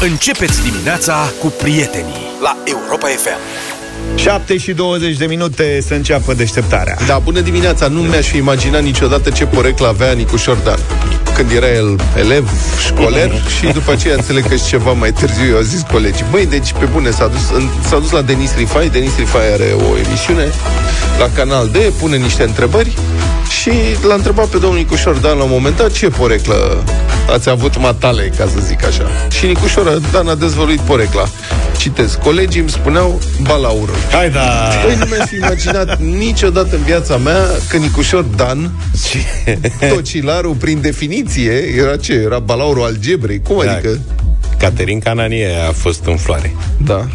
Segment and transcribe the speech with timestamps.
[0.00, 3.38] Începeți dimineața cu prietenii la Europa FM.
[4.14, 6.96] 7 și 20 de minute să înceapă deșteptarea.
[7.06, 7.88] Da, bună dimineața!
[7.88, 10.78] Nu mi-aș fi imaginat niciodată ce poreclă avea Nicușor Dan.
[11.34, 12.50] Când era el elev,
[12.86, 16.46] școler și după aceea înțeleg că și ceva mai târziu eu au zis colegii Băi,
[16.46, 19.96] deci pe bune s-a dus, în, s-a dus la Denis Rifai Denis Rifai are o
[19.96, 20.52] emisiune
[21.18, 22.94] la Canal D, pune niște întrebări
[23.50, 23.70] și
[24.06, 26.84] l-a întrebat pe domnul Nicușor Dan la un moment dat ce poreclă
[27.32, 29.06] ați avut matale, ca să zic așa.
[29.30, 31.28] Și Nicușor Dan a dezvăluit porecla.
[31.78, 33.92] Citez, colegii îmi spuneau balaură.
[34.12, 34.68] Hai da!
[34.84, 38.70] Păi nu mi-aș fi imaginat niciodată în viața mea că Nicușor Dan,
[39.88, 42.12] tocilarul, prin definiție, era ce?
[42.12, 43.40] Era balaurul algebrei.
[43.42, 43.72] Cum Da.
[43.72, 43.98] adică?
[44.58, 46.54] Caterin Cananie a fost în floare.
[46.76, 47.06] Da.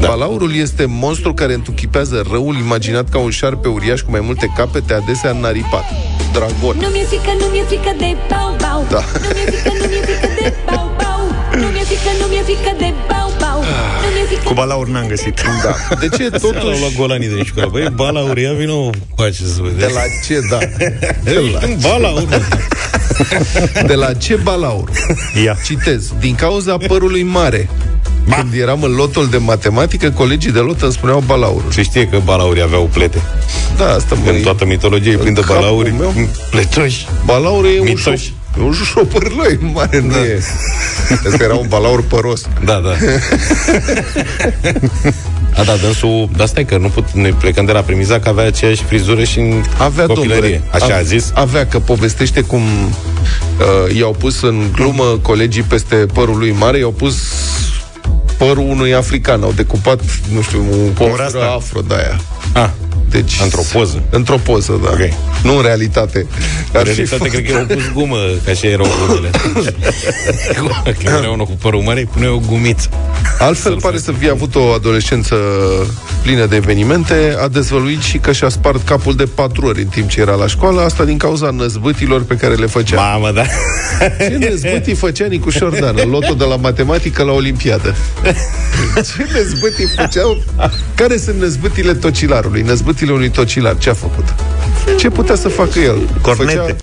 [0.00, 0.08] da.
[0.08, 4.94] Balaurul este monstru care întuchipează răul imaginat ca un șarpe uriaș cu mai multe capete,
[4.94, 5.84] adesea înaripat.
[6.32, 6.76] Dragon.
[6.80, 9.02] Nu mi-e frică, nu mi-e frică de bau, bau Da.
[9.20, 11.22] Nu mi-e frică, nu mi-e frică de bau, bau
[11.60, 13.58] Nu mi-e frică, nu mi-e frică de bau, bau
[14.02, 15.40] Nu mi-e frică Cu balaur n-am găsit.
[15.64, 15.96] Da.
[16.00, 16.52] De ce Totuși...
[16.52, 16.80] L-au totuși...
[16.80, 17.70] luat golanii de școală.
[17.70, 18.72] Băi, bala uria, vină
[19.14, 20.58] cu acest să De la ce, da.
[21.30, 22.36] De la, Bala urmă.
[23.86, 24.90] de la ce balaur?
[25.44, 25.56] Ia.
[25.64, 26.12] Citez.
[26.20, 27.68] Din cauza părului mare.
[28.36, 31.70] Când eram în lotul de matematică, colegii de lot îmi spuneau balaurul.
[31.70, 33.22] Se știe că balaurii aveau plete.
[33.76, 34.30] Da, asta mă...
[34.30, 36.14] În toată mitologia e plin de capul balauri meu?
[36.50, 37.06] pletoși.
[37.24, 38.24] Balaurul e un, Mitoși.
[38.24, 40.42] șop, e un șopârloi mare, nu e...
[41.10, 42.42] Asta era un balaur păros.
[42.64, 42.94] Da, da.
[45.56, 46.28] A, da, dânsul...
[46.36, 47.10] Dar stai că nu put...
[47.10, 50.40] Noi plecăm de la premiza că avea aceeași frizură și în Avea, copilărie.
[50.40, 51.30] domnule, Așa a ave- zis?
[51.34, 56.90] Avea că povestește cum uh, i-au pus în glumă colegii peste părul lui mare, i-au
[56.90, 57.14] pus
[58.38, 59.42] părul unui african.
[59.42, 60.00] Au decupat,
[60.34, 61.52] nu știu, un contură rasta.
[61.56, 62.20] afro de aia.
[62.52, 62.70] Ah,
[63.10, 64.02] Deci, Într-o poză?
[64.10, 64.90] Într-o poză, da.
[64.90, 64.98] Ok.
[65.42, 66.26] Nu în realitate.
[66.72, 69.30] în Ar fi realitate fost- cred că i-au pus gumă, ca așa erau glumele.
[70.84, 72.88] Când era unul cu părul mare, îi pune o gumiță.
[73.38, 75.36] Altfel pare să fie avut o adolescență
[76.22, 80.08] plină de evenimente, a dezvăluit și că și-a spart capul de patru ori în timp
[80.08, 82.96] ce era la școală, asta din cauza năzbâtilor pe care le făcea.
[82.96, 83.42] Mamă, da.
[84.18, 87.94] Ce năzbâtii făcea Nicușor Dan în lotul de la matematică la Olimpiadă?
[88.94, 90.42] Ce năzbâtii făceau?
[90.94, 92.62] Care sunt năzbâtile tocilarului?
[92.96, 94.34] Năzbâtile unui tocilar, ce a făcut?
[94.98, 95.98] Ce putea să facă el?
[96.22, 96.52] Cornete.
[96.58, 96.76] Făcea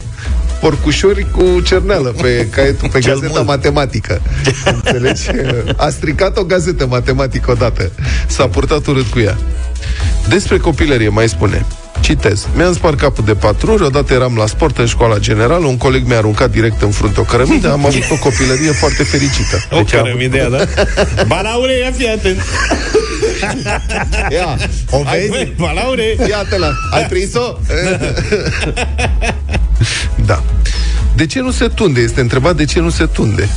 [0.60, 3.48] porcușori cu cerneală pe, caietul, pe Cel gazeta mult.
[3.48, 4.22] matematică.
[4.66, 5.30] Înțelegi?
[5.78, 7.92] A stricat o gazetă matematică odată.
[8.28, 9.38] S-a purtat urât cu ea.
[10.28, 11.66] Despre copilărie mai spune
[12.00, 12.48] Citez.
[12.56, 16.06] Mi-am spart capul de patru ori, odată eram la sport în școala generală, un coleg
[16.08, 19.68] mi-a aruncat direct în frunte o cărămidă, am avut o copilărie foarte fericită.
[19.72, 20.66] O cărămidea, da?
[21.28, 22.42] Balaure, ia fi atent.
[24.38, 24.58] Ia,
[24.90, 25.30] o Hai, vezi?
[25.30, 26.16] băi, balaure.
[26.30, 27.40] Iată-la, ai prins-o?
[30.26, 30.44] da.
[31.16, 32.00] De ce nu se tunde?
[32.02, 33.50] Este întrebat de ce nu se tunde.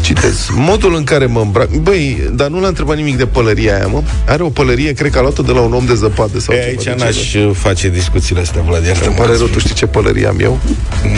[0.00, 0.46] Citez.
[0.50, 1.68] Modul în care mă îmbrac...
[1.70, 4.02] Băi, dar nu l-a întrebat nimic de pălăria aia, mă.
[4.26, 6.60] Are o pălărie, cred că a luat-o de la un om de zăpadă sau Pe
[6.60, 7.50] ceva aici de n-aș genul.
[7.50, 10.58] uh, face discuțiile astea, Vlad, iartă Îmi pare rău, tu știi ce pălărie am eu?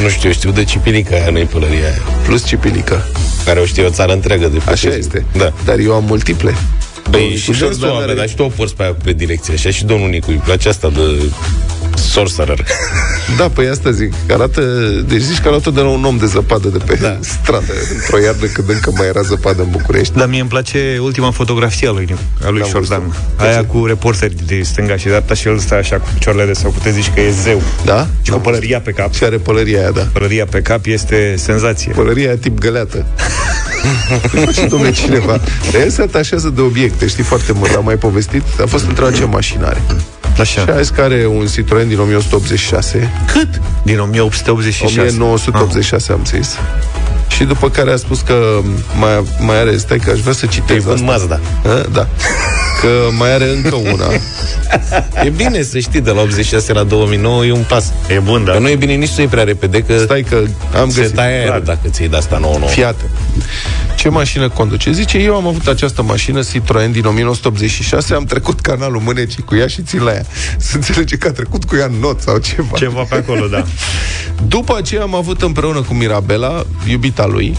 [0.03, 2.03] Nu știu, știu de cipilica aia, nu-i pălăria aia.
[2.25, 3.07] Plus cipilică.
[3.45, 4.99] Care o știe o țară întreagă de Așa profesii.
[4.99, 5.25] este.
[5.37, 5.53] Da.
[5.65, 6.55] Dar eu am multiple.
[7.11, 8.97] Păi Domnul și Nicușor dânsul Dan are, are- dar și tu o porți pe aia
[9.05, 11.31] pe direcție, așa și domnul Nicu, îi place asta de
[11.97, 12.65] sorcerer.
[13.37, 14.13] Da, păi asta zic.
[14.27, 14.61] Că arată,
[15.09, 17.19] deci zici că a luat-o de la un om de zăpadă de pe da.
[17.21, 20.17] stradă, într-o iarnă când încă mai era zăpadă în București.
[20.17, 22.15] Dar mie îmi place ultima fotografie a lui,
[22.45, 23.01] a lui N-am Șordan.
[23.01, 23.51] văzut.
[23.51, 26.71] Aia cu reporteri de stânga și dreapta și el stă așa cu picioarele de sau
[26.71, 27.63] puteți zici că e zeu.
[27.85, 28.07] Da?
[28.23, 29.15] Și cu pălăria pe cap.
[29.15, 30.09] Și are pălăria aia, da.
[30.13, 31.93] Pălăria pe cap este senzație.
[31.93, 33.07] Pălăria aia tip găleată.
[34.33, 35.41] Îi face domnule cineva.
[35.73, 38.43] Dar el se atașează de obiecte, știi foarte mult, am mai povestit.
[38.63, 39.83] A fost întrebat ce mașină are.
[40.35, 40.73] Și Așa.
[40.73, 43.13] a zis că are un Citroen din 1186.
[43.33, 43.49] Cât?
[43.83, 45.01] Din 1886.
[45.01, 46.57] 1986 am zis.
[47.29, 48.61] Și după care a spus că
[48.99, 51.13] mai, mai are, stai că aș vrea să Îi citez vând asta.
[51.13, 51.41] Mazda.
[51.65, 52.09] A, Da.
[52.87, 54.07] Că mai are încă una.
[55.25, 57.93] E bine să știi, de la 86 la 2009 e un pas.
[58.09, 58.53] E bun, da.
[58.53, 60.43] Dar nu e bine nici să iei prea repede, că Stai că
[60.81, 61.15] am se găsit.
[61.15, 62.71] taie aerul dacă ți-ai de asta 99.
[62.73, 63.05] Fiată.
[63.97, 64.93] Ce mașină conduce?
[64.93, 69.67] Zice, eu am avut această mașină Citroen din 1986, am trecut canalul mânecii cu ea
[69.67, 70.25] și țin la ea.
[70.59, 72.77] Se înțelege că a trecut cu ea în not sau ceva.
[72.77, 73.65] Ceva pe acolo, da.
[74.49, 77.57] După aceea am avut împreună cu Mirabela, iubita lui,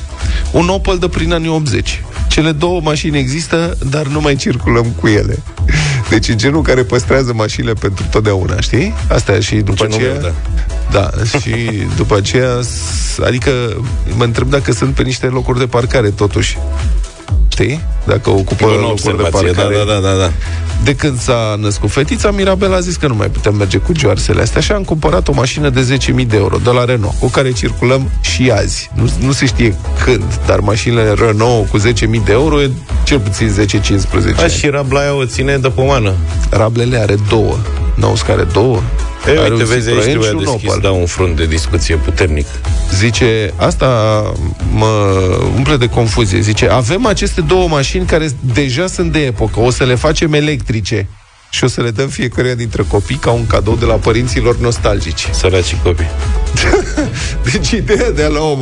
[0.51, 2.01] un Opel de prin anii 80.
[2.27, 5.17] Cele două mașini există, dar nu mai circulăm cu ele.
[6.10, 8.94] Deci e genul care păstrează mașinile pentru totdeauna, știi?
[9.10, 10.14] Asta e și după Ce aceea...
[10.14, 10.34] nume,
[10.92, 11.10] Da,
[11.40, 13.52] și după aceea, s- adică
[14.16, 16.58] mă întreb dacă sunt pe niște locuri de parcare, totuși.
[17.63, 17.81] Știi?
[18.06, 19.83] Dacă ocupă Bună locuri de observație, da, parcare.
[19.86, 20.31] da, da, da, da.
[20.83, 24.42] De când s-a născut fetița, Mirabel a zis că nu mai putem merge cu joarsele
[24.42, 27.51] astea și am cumpărat o mașină de 10.000 de euro de la Renault, cu care
[27.51, 28.89] circulăm și azi.
[28.94, 31.83] Nu, nu se știe când, dar mașinile Renault cu 10.000
[32.25, 32.71] de euro e
[33.04, 34.51] cel puțin 10-15 Da, ani.
[34.51, 36.13] și rabla aia o ține de pomană.
[36.50, 37.56] Rablele are două.
[37.95, 38.81] N-auzi că are două?
[39.27, 40.81] E, are uite, un vezi, aici Citroen trebuia și un deschis, Opel.
[40.81, 42.45] da, un front de discuție puternic.
[42.95, 43.88] Zice, asta
[44.74, 44.88] mă
[45.56, 46.39] umple de confuzie.
[46.39, 51.07] Zice, avem aceste două mașini care deja sunt de epocă, o să le facem electrice
[51.50, 55.27] și o să le dăm fiecare dintre copii ca un cadou de la părinților nostalgici.
[55.39, 56.09] Săraci copii.
[57.51, 58.57] Deci ideea de a lua o,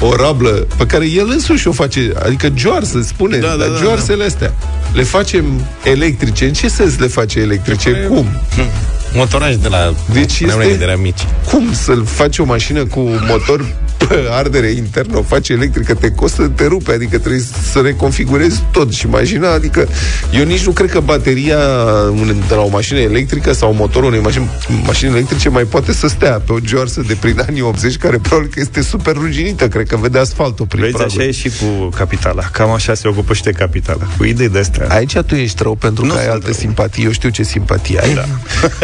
[0.00, 3.68] o rablă pe care el însuși o face, adică joarsă, spune, Da, da, da, dar
[3.68, 4.54] da, joarsele astea,
[4.92, 5.44] le facem
[5.82, 6.44] electrice.
[6.44, 7.90] În ce sens le face electrice?
[7.90, 8.26] Păi, Cum?
[9.14, 11.20] Motoraj de la Deci puneam este- de la mici.
[11.50, 13.89] Cum să-l faci o mașină cu motor pe
[14.30, 17.42] ardere internă, o faci electrică, te costă, te rupe, adică trebuie
[17.72, 19.88] să reconfigurezi tot și mașina, adică
[20.34, 21.58] eu nici nu cred că bateria
[22.20, 24.48] une- de la o mașină electrică sau motorul unei mașini,
[24.84, 28.50] mașini electrice mai poate să stea pe o geoarsă de prin anii 80, care probabil
[28.54, 31.18] că este super ruginită, cred că vede asfaltul prin Vezi, praguri.
[31.18, 32.42] așa e și cu capitala.
[32.52, 34.06] Cam așa se ocupă și de capitala.
[34.16, 34.86] Cu idei de astea.
[34.88, 36.54] Aici tu ești rău pentru Nu că ai sunt alte rău.
[36.58, 37.04] simpatii.
[37.04, 38.14] Eu știu ce simpatie ai.
[38.14, 38.24] Da.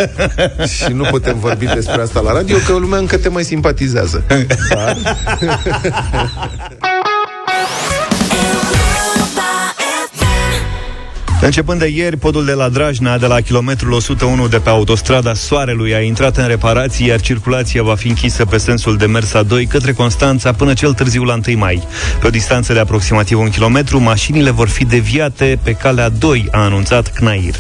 [0.77, 4.25] și nu putem vorbi despre asta la radio, că lumea încă te mai simpatizează.
[4.75, 4.97] Dar
[11.41, 15.95] Începând de ieri, podul de la Drajna, de la kilometrul 101 de pe autostrada Soarelui,
[15.95, 19.93] a intrat în reparații, iar circulația va fi închisă pe sensul de mers A2 către
[19.93, 21.83] Constanța până cel târziu la 1 mai.
[22.21, 26.59] Pe o distanță de aproximativ un kilometru, mașinile vor fi deviate pe calea 2, a
[26.65, 27.55] anunțat CNAIR.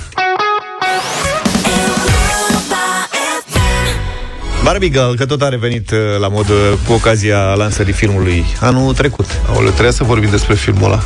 [4.66, 8.94] Barbie Girl, că tot a revenit uh, la mod uh, cu ocazia lansării filmului anul
[8.94, 9.26] trecut.
[9.48, 11.02] Aoleu, trebuia să vorbim despre filmul ăla.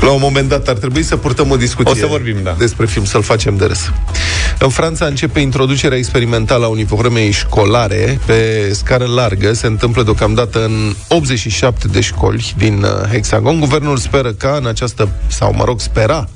[0.00, 2.54] La un moment dat ar trebui să purtăm o discuție O să vorbim, da.
[2.58, 3.90] despre film, să-l facem de râs.
[4.58, 9.52] În Franța începe introducerea experimentală a uniformei școlare pe scară largă.
[9.52, 13.60] Se întâmplă deocamdată în 87 de școli din uh, Hexagon.
[13.60, 16.28] Guvernul speră ca în această, sau mă rog, spera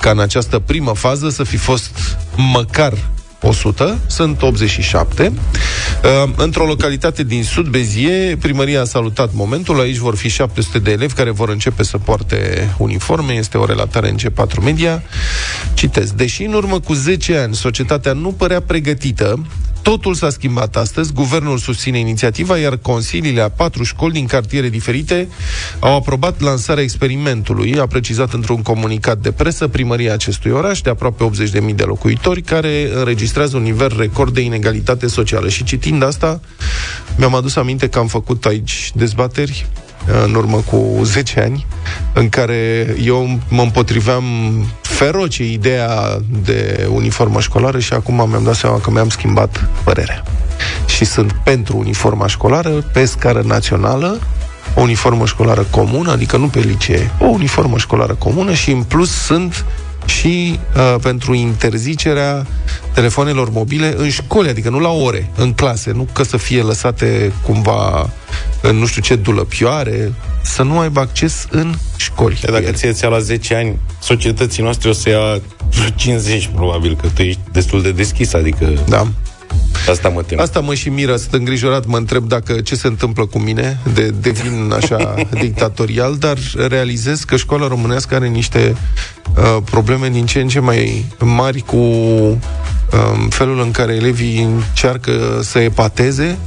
[0.00, 2.92] ca în această primă fază să fi fost măcar
[3.40, 5.32] 100, sunt 87.
[5.32, 9.80] Uh, Într-o localitate din sud Bezie, primăria a salutat momentul.
[9.80, 13.32] Aici vor fi 700 de elevi care vor începe să poarte uniforme.
[13.32, 15.02] Este o relatare în C4 Media.
[15.74, 16.12] Citez.
[16.12, 19.46] Deși în urmă cu 10 ani societatea nu părea pregătită,
[19.86, 25.28] Totul s-a schimbat astăzi, guvernul susține inițiativa, iar consiliile a patru școli din cartiere diferite
[25.78, 31.30] au aprobat lansarea experimentului, a precizat într-un comunicat de presă primăria acestui oraș de aproape
[31.68, 35.48] 80.000 de locuitori, care înregistrează un nivel record de inegalitate socială.
[35.48, 36.40] Și citind asta,
[37.16, 39.66] mi-am adus aminte că am făcut aici dezbateri
[40.24, 41.66] în urmă cu 10 ani,
[42.12, 44.24] în care eu mă împotriveam
[44.80, 50.22] feroce ideea de uniformă școlară și acum mi-am dat seama că mi-am schimbat părerea.
[50.86, 54.18] Și sunt pentru uniforma școlară pe scară națională,
[54.74, 59.10] o uniformă școlară comună, adică nu pe licee, o uniformă școlară comună și în plus
[59.10, 59.64] sunt
[60.06, 62.46] și uh, pentru interzicerea
[62.94, 67.32] telefonelor mobile în școli, adică nu la ore, în clase, nu că să fie lăsate
[67.42, 68.10] cumva
[68.60, 70.12] în nu știu ce dulăpioare,
[70.42, 72.38] să nu aibă acces în școli.
[72.44, 75.40] Că dacă ție ți-a la 10 ani, societății noastre o să ia
[75.94, 79.06] 50, probabil, că tu ești destul de deschis, adică Da.
[79.90, 80.40] asta mă tem.
[80.40, 84.08] Asta mă și miră, sunt îngrijorat, mă întreb dacă ce se întâmplă cu mine, de
[84.20, 86.38] devin așa dictatorial, dar
[86.68, 88.76] realizez că școala românească are niște
[89.34, 92.38] uh, probleme din ce în ce mai mari cu uh,
[93.28, 96.38] felul în care elevii încearcă să epateze,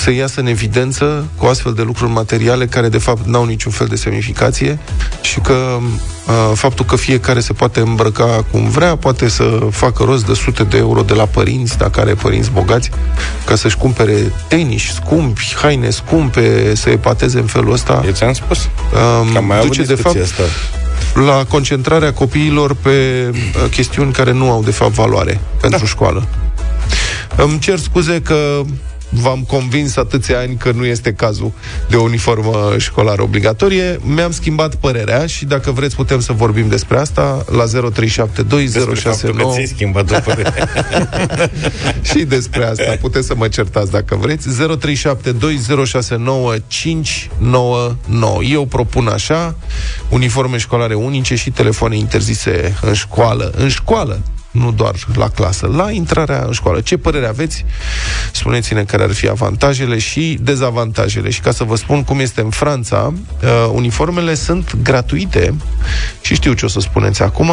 [0.00, 3.86] să iasă în evidență cu astfel de lucruri materiale care de fapt n-au niciun fel
[3.86, 4.78] de semnificație
[5.20, 10.26] și că uh, faptul că fiecare se poate îmbrăca cum vrea, poate să facă rost
[10.26, 12.90] de sute de euro de la părinți, dacă are părinți bogați,
[13.44, 18.02] ca să-și cumpere tenis scumpi, haine scumpe, să epateze în felul ăsta.
[18.04, 18.58] Eu ți-am spus.
[18.58, 20.42] Um, Că am mai avut duce de discuția fapt asta.
[21.14, 25.86] La concentrarea copiilor pe uh, chestiuni care nu au de fapt valoare pentru da.
[25.86, 26.28] școală.
[27.36, 28.60] Îmi cer scuze că
[29.10, 31.52] v-am convins atâția ani că nu este cazul
[31.88, 33.98] de o uniformă școlară obligatorie.
[34.02, 38.94] Mi-am schimbat părerea și dacă vreți putem să vorbim despre asta la 0372 Despre faptul
[38.94, 40.68] că 069 ți-ai schimbat o părere.
[42.10, 42.96] și despre asta.
[43.00, 44.48] Puteți să mă certați dacă vreți.
[44.48, 44.54] 0372069599.
[48.50, 49.56] Eu propun așa,
[50.08, 53.52] uniforme școlare unice și telefoane interzise în școală.
[53.56, 54.20] În școală.
[54.50, 56.80] Nu doar la clasă, la intrarea în școală.
[56.80, 57.64] Ce părere aveți?
[58.32, 61.30] Spuneți-ne care ar fi avantajele și dezavantajele.
[61.30, 65.54] Și ca să vă spun cum este în Franța, uh, uniformele sunt gratuite
[66.20, 67.50] și știu ce o să spuneți acum,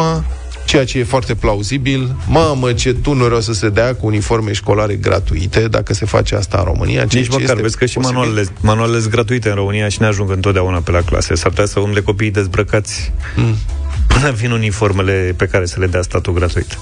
[0.66, 2.14] ceea ce e foarte plauzibil.
[2.26, 6.58] Mamă, ce tunuri o să se dea cu uniforme școlare gratuite dacă se face asta
[6.58, 7.06] în România.
[7.06, 8.16] ceea Nici ce măcar, este vezi că și posibil.
[8.18, 11.34] manualele, manualele sunt gratuite în România și ne ajung întotdeauna pe la clase.
[11.34, 13.54] S-ar putea să umble copiii dezbrăcați Mm.
[14.08, 16.78] Până vin uniformele pe care să le dea statul gratuit.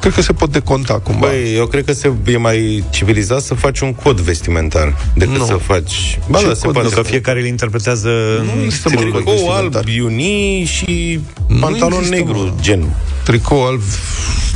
[0.00, 1.26] Cred că se pot deconta cumva.
[1.26, 5.44] Băi, eu cred că se, e mai civilizat să faci un cod vestimentar decât Nu.
[5.44, 6.18] să faci...
[6.28, 6.88] Ba Ce da, se cod poate.
[6.88, 8.08] Că fiecare îl interpretează
[8.44, 9.22] Nu în există, mă, stilul lui.
[9.22, 9.94] cod Tricou alb, vestimentar.
[9.94, 12.52] iunii și Nu pantalon există, negru, mă.
[12.60, 12.84] gen.
[13.24, 13.80] Tricou alb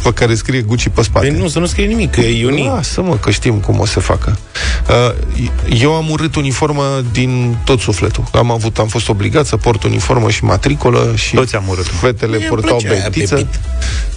[0.02, 1.26] pe care scrie Gucci pe spate.
[1.26, 2.64] Păi nu, să nu scrie nimic, că e iunii.
[2.66, 4.38] Lasă mă, că știm cum o să facă.
[4.88, 8.24] Uh, Eu am urât uniformă din tot sufletul.
[8.32, 11.86] Am avut, am fost obligat să port uniformă și matricolă și Toți am urât.
[11.86, 13.60] fetele Mie îmi purtau plăcea aia, bentiță Pepit.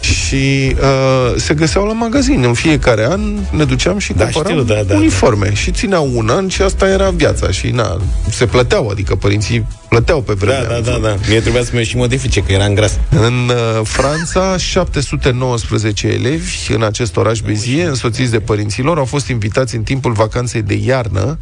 [0.02, 2.44] și uh, se găseau la magazin.
[2.44, 3.22] În fiecare an
[3.52, 5.54] ne duceam și Da, cumpăram știu, da, da, uniforme.
[5.54, 7.52] Și țineau un an și asta era viața.
[7.52, 7.98] Și na,
[8.30, 10.64] se plăteau, adică părinții plăteau pe vremea.
[10.64, 11.16] Da, da, da, da.
[11.28, 13.00] Mie trebuia să mă și modifice, că eram gras.
[13.10, 19.76] În uh, Franța, 719 elevi în acest oraș Bezie, însoțiți de părinților, au fost invitați
[19.76, 21.38] în timpul vacanței de iarnă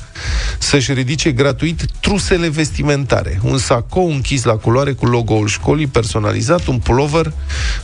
[0.59, 3.39] să-și ridice gratuit trusele vestimentare.
[3.43, 7.33] Un sacou închis la culoare cu logo-ul școlii personalizat, un pullover,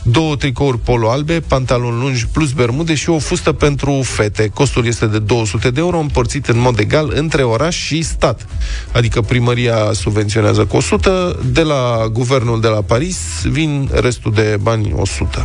[0.02, 4.50] două tricouri polo albe, pantaloni lungi plus bermude și o fustă pentru fete.
[4.54, 8.46] Costul este de 200 de euro, împărțit în mod egal între oraș și stat.
[8.92, 14.92] Adică primăria subvenționează cu 100, de la guvernul de la Paris vin restul de bani
[14.96, 15.44] 100.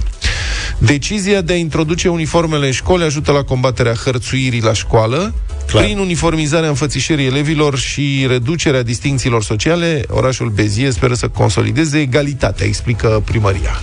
[0.77, 5.33] Decizia de a introduce uniformele în școli ajută la combaterea hărțuirii la școală,
[5.67, 5.83] Clar.
[5.83, 13.21] prin uniformizarea înfățișării elevilor și reducerea distincțiilor sociale, orașul Bezie speră să consolideze egalitatea, explică
[13.25, 13.81] primăria.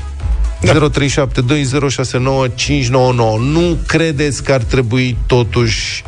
[0.61, 0.73] Da.
[0.73, 0.79] 0372069599.
[3.39, 6.05] Nu credeți că ar trebui totuși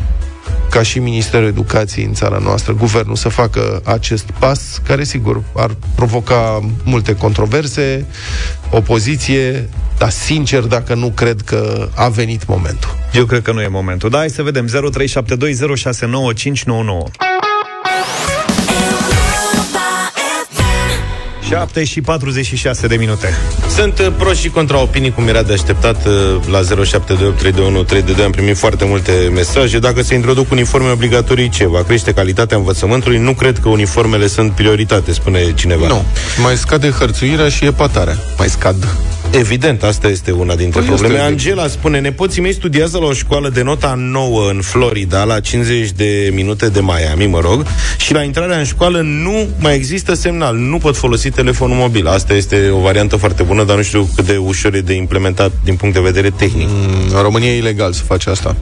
[0.76, 5.76] ca și Ministerul Educației în țara noastră, guvernul să facă acest pas, care sigur ar
[5.94, 8.06] provoca multe controverse,
[8.70, 9.68] opoziție,
[9.98, 12.90] dar sincer, dacă nu cred că a venit momentul.
[13.12, 14.10] Eu cred că nu e momentul.
[14.10, 14.66] Da, hai să vedem.
[14.68, 14.72] 0372069599.
[21.48, 23.34] 7 și 46 de minute.
[23.76, 26.12] Sunt uh, pro și contra opinii, cum era de așteptat uh,
[26.50, 28.24] la 07283132.
[28.24, 29.78] Am primit foarte multe mesaje.
[29.78, 31.66] Dacă se introduc uniforme obligatorii, ce?
[31.66, 33.18] Va crește calitatea învățământului?
[33.18, 35.86] Nu cred că uniformele sunt prioritate, spune cineva.
[35.86, 36.04] Nu.
[36.42, 38.16] Mai scade hărțuirea și epatarea.
[38.38, 38.96] Mai scad.
[39.38, 41.14] Evident, asta este una dintre Păi, probleme.
[41.14, 45.40] este Angela spune, nepoții mei studiază la o școală de nota 9 în Florida, la
[45.40, 47.66] 50 de minute de Miami, mă rog,
[47.96, 52.06] și la intrarea în școală nu mai există semnal, nu pot folosi telefonul mobil.
[52.06, 55.52] Asta este o variantă foarte bună, dar nu știu cât de ușor e de implementat
[55.64, 56.68] din punct de vedere tehnic.
[57.14, 58.56] În România e ilegal să faci asta.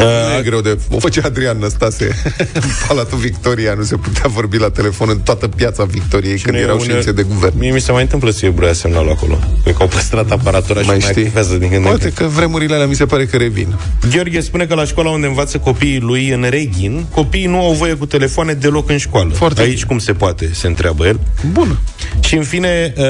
[0.00, 0.78] Uh, Nu e greu de...
[0.90, 2.16] O făcea Adrian Năstase
[2.52, 3.74] în Palatul Victoria.
[3.74, 7.12] Nu se putea vorbi la telefon în toată piața Victoriei când Cine- erau uneori- ședințe
[7.12, 7.58] de guvern.
[7.58, 9.38] Mie mi se mai întâmplă să iebruia semnalul acolo.
[9.62, 11.22] Cred că au păstrat aparatura și Mai mai știi?
[11.22, 12.14] activează din când în Poate când.
[12.14, 13.74] că vremurile alea mi se pare că revin.
[14.14, 17.94] Gheorghe spune că la școala unde învață copiii lui în Reghin, copiii nu au voie
[17.94, 19.32] cu telefoane deloc în școală.
[19.34, 19.84] Foarte Aici bine.
[19.86, 21.20] cum se poate, se întreabă el.
[21.52, 21.78] Bun.
[22.20, 23.04] Și în fine, uh,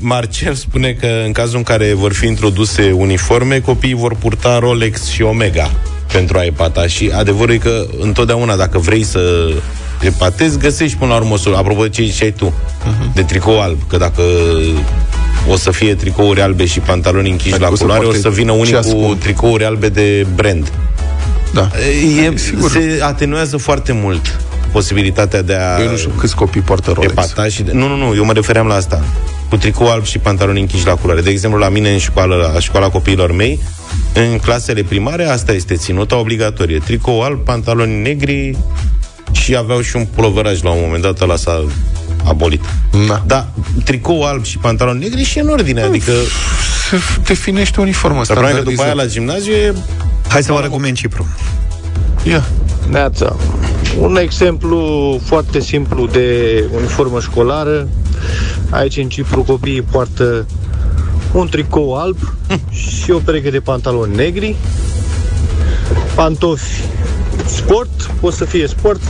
[0.00, 5.04] Marcel spune că în cazul în care vor fi introduse uniforme, copiii vor purta Rolex
[5.06, 5.70] și Omega
[6.12, 6.86] pentru a epata.
[6.86, 9.20] Și adevărul e că întotdeauna dacă vrei să
[10.00, 12.52] epatezi, găsești până la urmă o sol- Apropo de ce ziceai tu,
[12.84, 13.12] Mhm.
[13.14, 14.22] de tricou alb, că dacă
[15.50, 18.22] o să fie tricouri albe și pantaloni închiși Adică la o să culoare, o poarte
[18.22, 19.20] să vină unii ceas cu scump.
[19.20, 20.72] tricouri albe de brand.
[21.52, 21.68] Da.
[22.32, 22.70] E, Sigur.
[22.70, 24.40] se atenuează foarte mult
[24.72, 27.10] posibilitatea de a Eu nu știu câți copii poartă Rolex.
[27.12, 27.62] epata și...
[27.62, 27.70] De...
[27.72, 29.02] Nu, nu, nu, eu mă refeream la asta.
[29.48, 31.20] Cu tricou alb și pantaloni închiși la culoare.
[31.20, 33.60] De exemplu, la mine în școală, la școala copiilor mei,
[34.14, 36.78] în clasele primare, asta este ținuta obligatorie.
[36.78, 38.56] Tricou alb, pantaloni negri
[39.32, 41.64] și aveau și un puloveraj la un moment dat, ăla s-a
[42.24, 42.64] abolit.
[43.06, 43.22] Da.
[43.26, 43.48] Da,
[43.84, 46.12] tricou alb și pantaloni negri și în ordine, adică
[46.90, 48.94] Se definește uniformă problema e că după aia standardizată.
[48.94, 49.74] la gimnaziu e
[50.28, 51.26] Hai să vă arăt cum e în Cipru.
[52.22, 52.44] Ia.
[52.90, 53.36] Neața.
[54.00, 57.88] Un exemplu foarte simplu de uniformă școlară.
[58.70, 60.46] Aici în Cipru copiii poartă
[61.32, 62.16] un tricou alb
[63.02, 64.56] și o pereche de pantaloni negri,
[66.14, 66.82] pantofi
[67.46, 69.00] sport, pot să fie sport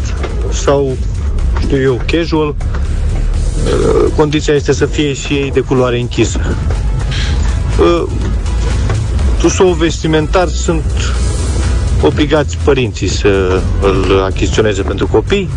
[0.52, 0.96] sau,
[1.60, 2.48] știu eu, casual.
[2.48, 6.40] Uh, Condiția este să fie și ei de culoare închisă.
[7.80, 8.10] Uh,
[9.38, 10.84] Tusou vestimentar sunt
[12.02, 15.48] obligați părinții să îl achiziționeze pentru copii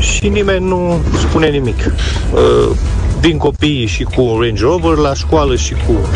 [0.00, 1.92] și nimeni nu spune nimic.
[2.32, 2.76] Uh,
[3.20, 6.08] vin copiii și cu un Range Rover la școală și cu...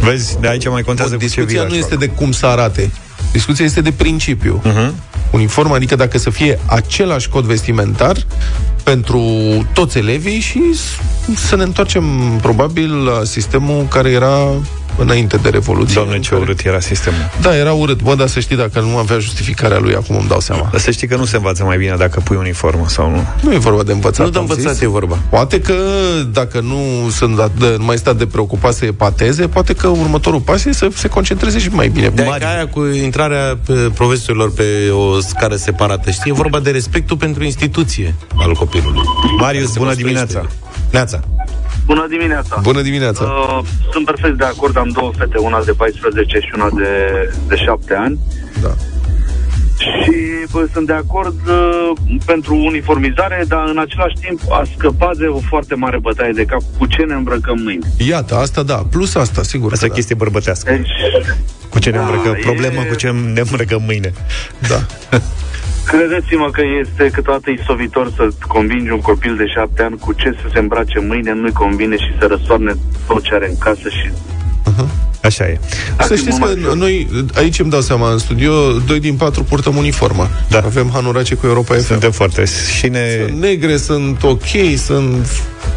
[0.00, 1.94] Vezi, de aici mai contează Bun, cu ce vii discuția la nu școală.
[1.94, 2.90] este de cum să arate.
[3.32, 4.60] Discuția este de principiu.
[4.64, 4.94] Mhm.
[5.30, 8.16] Uniform, adică dacă să fie același cod vestimentar
[8.80, 9.22] pentru
[9.72, 10.98] toți elevii și s-
[11.48, 12.04] să ne întoarcem
[12.42, 14.38] probabil la sistemul care era
[14.96, 15.94] înainte de Revoluție.
[15.94, 17.30] Doamne, în ce care- urât era sistemul.
[17.40, 18.02] Da, era urât.
[18.02, 20.68] Bă, dar să știi, dacă nu avea justificarea lui, acum îmi dau seama.
[20.70, 23.24] Dar să știi că nu se învață mai bine dacă pui uniformă sau nu.
[23.40, 24.24] Nu e vorba de învățat.
[24.26, 24.82] Nu de am învățat zis.
[24.82, 25.18] e vorba.
[25.30, 25.74] Poate că
[26.32, 30.40] dacă nu sunt dat de, nu mai stat de preocupat să epateze, poate că următorul
[30.40, 32.08] pas e să se concentreze și mai bine.
[32.08, 32.44] De Mari.
[32.44, 36.30] aia cu intrarea pe profesorilor pe o scară separată, știi?
[36.30, 38.69] E vorba de respectul pentru instituție al copilului.
[39.38, 40.02] Marius, Se bună construiește.
[40.02, 40.48] dimineața!
[40.90, 41.20] Neața.
[41.86, 42.58] Bună dimineața!
[42.62, 43.24] Bună dimineața!
[43.24, 43.58] Uh,
[43.92, 46.88] sunt perfect de acord, am două fete, una de 14 și una de,
[47.48, 48.18] de 7 ani.
[48.62, 48.74] Da.
[50.02, 50.12] Și
[50.50, 51.90] bă, sunt de acord uh,
[52.24, 56.60] pentru uniformizare, dar în același timp a scăpat de o foarte mare bătaie de cap
[56.78, 57.86] cu ce ne îmbrăcăm mâine.
[58.08, 58.74] Iată, asta da.
[58.74, 60.70] Plus asta, sigur Asta e că chestie bărbătească.
[60.72, 60.90] Deci,
[61.68, 62.34] Cu ce ne Da, îmbrăcăm?
[62.34, 64.12] e- Problema cu ce ne îmbrăcăm mâine.
[64.68, 64.80] da.
[65.90, 65.96] da.
[65.96, 70.46] credeți-mă că este câteodată isovitor să convingi un copil de 7 ani cu ce să
[70.52, 72.72] se îmbrace mâine, nu-i convine și să răsoarne
[73.06, 74.10] tot ce are în casă și
[75.22, 75.58] Așa e.
[76.00, 79.42] Să știți că mult mai noi, aici îmi dau seama, în studio, doi din patru
[79.42, 80.28] purtăm uniformă.
[80.48, 80.58] Da.
[80.58, 81.82] Avem Hanurace cu Europa FM.
[81.82, 82.44] Suntem foarte...
[82.78, 83.24] Și ne...
[83.26, 85.26] Sunt negre, sunt ok, sunt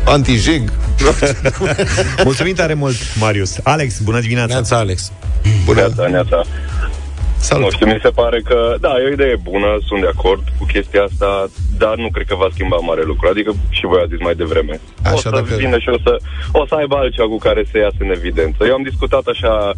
[0.05, 0.63] anti-jeg.
[2.23, 3.55] Mulțumim tare mult, Marius.
[3.63, 4.53] Alex, bună dimineața!
[4.53, 5.11] Neața, Alex.
[5.65, 5.79] Bună.
[5.79, 6.43] Neața, neața.
[7.43, 7.71] Nu Salut.
[7.71, 11.03] știu, mi se pare că, da, e o idee bună, sunt de acord cu chestia
[11.03, 11.29] asta,
[11.77, 13.27] dar nu cred că va schimba mare lucru.
[13.29, 14.79] Adică și voi ați zis mai devreme.
[15.03, 16.13] Așa, o să dacă- vină și o să,
[16.51, 18.65] o să aibă altceva cu care să iasă în evidență.
[18.65, 19.71] Eu am discutat așa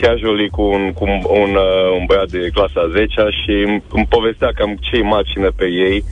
[0.00, 4.06] casually cu un, cu un, un, uh, un băiat de clasa 10 și îmi, îmi
[4.16, 6.04] povestea cam ce imagine pe ei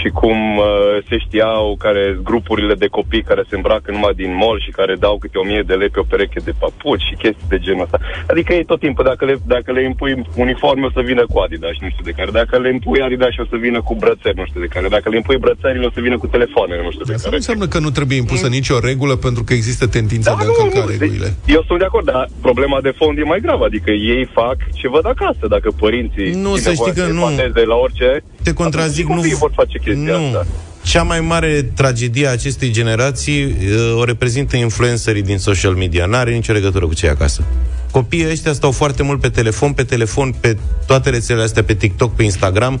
[0.00, 0.66] și cum uh,
[1.08, 5.14] se știau care grupurile de copii care se îmbracă numai din mall și care dau
[5.22, 7.98] câte o mie de lei pe o pereche de papuci și chestii de genul ăsta.
[8.32, 10.12] Adică ei tot timpul, dacă le, dacă le impui
[10.44, 12.30] uniforme, o să vină cu Adidas, nu știu de care.
[12.40, 14.86] Dacă le impui Adidas, o să vină cu brățări, nu știu de care.
[14.96, 17.36] Dacă le impui brățările, o să vină cu telefoane, nu știu de Asta nu care.
[17.42, 21.28] înseamnă că nu trebuie impusă nicio regulă pentru că există tendința de a încălca regulile.
[21.44, 23.64] Deci, eu sunt de acord, dar problema de fond e mai gravă.
[23.64, 25.44] Adică ei fac ce văd acasă.
[25.48, 27.20] Dacă părinții Nu, țin să nevoie știi că să nu.
[27.20, 28.08] epateze la orice,
[28.46, 29.20] Te contrazic, atunci nu...
[29.22, 30.26] copiii vor face chestia nu.
[30.26, 30.46] asta.
[30.82, 36.06] Cea mai mare tragedie a acestei generații uh, o reprezintă influencerii din social media.
[36.06, 37.44] N-are nicio legătură cu cei acasă.
[37.90, 42.14] Copiii ăștia stau foarte mult pe telefon, pe telefon, pe toate rețelele astea, pe TikTok,
[42.14, 42.80] pe Instagram.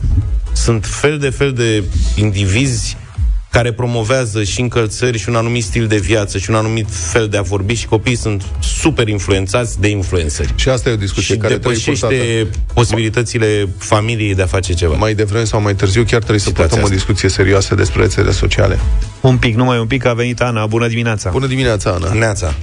[0.52, 1.82] Sunt fel de fel de
[2.16, 2.96] indivizi
[3.56, 7.36] care promovează și încălțări și un anumit stil de viață și un anumit fel de
[7.36, 10.52] a vorbi și copiii sunt super influențați de influenceri.
[10.56, 12.14] Și asta e o discuție Și care trebuie purtată.
[12.14, 14.94] depășește posibilitățile familiei de a face ceva.
[14.94, 17.06] Mai devreme sau mai târziu chiar trebuie să Situația purtăm o asta.
[17.06, 18.78] discuție serioasă despre rețelele sociale.
[19.20, 20.66] Un pic, numai un pic, a venit Ana.
[20.66, 21.30] Bună dimineața!
[21.30, 22.12] Bună dimineața, Ana.
[22.12, 22.54] Neața.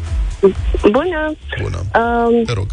[0.81, 1.35] Bună!
[1.61, 1.77] Bună.
[2.01, 2.67] Um, Te rog.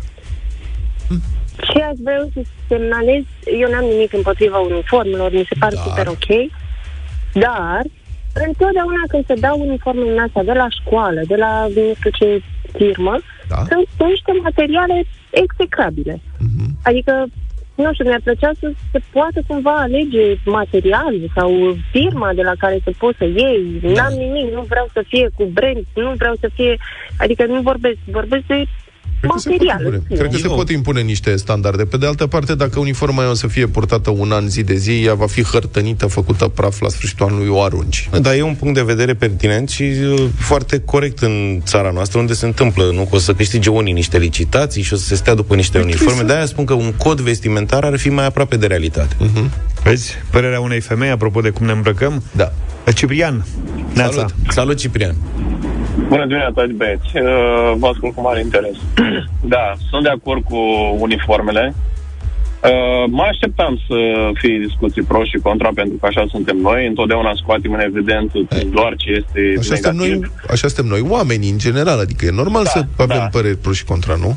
[1.72, 3.22] ce aș vrea să semnalez,
[3.61, 5.85] eu n-am nimic împotriva uniformelor, mi se pare Dar?
[5.85, 6.28] super ok,
[7.33, 7.83] dar
[8.35, 12.43] întotdeauna când se dau uniformele în astea de la școală, de la nu știu ce
[12.79, 13.57] firmă, Da?
[13.57, 16.21] sunt niște materiale execrabile.
[16.38, 16.77] Mhm.
[16.83, 17.27] Adică,
[17.75, 21.51] nu știu, mi-ar plăcea să se poată cumva alege materialul sau
[21.90, 23.81] firma de la care să poți să iei.
[23.83, 23.88] Da.
[23.88, 26.77] N-am nimic, nu vreau să fie cu brand, nu vreau să fie...
[27.19, 28.64] Adică nu vorbesc, vorbesc de
[29.20, 29.80] Cred că, se pot material.
[29.80, 29.96] impune.
[29.96, 30.18] în sine.
[30.18, 31.84] Cred că se Eu- pot impune niște standarde.
[31.84, 34.74] Pe de altă parte, dacă uniforma aia o să fie purtată un an zi de
[34.74, 38.08] zi, ea va fi hărtănită, făcută praf la sfârșitul anului, o arunci.
[38.20, 42.32] Dar e un punct de vedere pertinent și uh, foarte corect în țara noastră, unde
[42.32, 43.02] se întâmplă, nu?
[43.02, 46.22] Că o să câștige unii niște licitații și o să se stea după niște uniforme.
[46.22, 49.16] De-aia spun că un cod vestimentar ar fi mai aproape de realitate.
[49.82, 50.12] Vezi?
[50.30, 52.22] Părerea unei femei, apropo de cum ne îmbrăcăm.
[52.32, 52.52] Da.
[52.94, 53.46] Ciprian,
[53.94, 54.12] Neața.
[54.12, 54.34] Salut!
[54.48, 55.14] Salut, Ciprian!
[56.09, 57.11] Bună dimineața, băieți.
[57.14, 58.76] Uh, Vă ascult cu mare interes.
[59.55, 60.57] da, sunt de acord cu
[60.98, 61.74] uniformele.
[62.64, 63.96] Uh, mă așteptam să
[64.35, 66.87] fie discuții pro și contra, pentru că așa suntem noi.
[66.87, 68.38] Întotdeauna scoatem în evidență
[68.70, 70.20] doar ce este Așa suntem, negativ.
[70.20, 71.98] noi, așa suntem noi, oamenii, în general.
[71.98, 73.29] Adică e normal Da, să avem da.
[73.33, 74.37] păreri pro și contra, nu?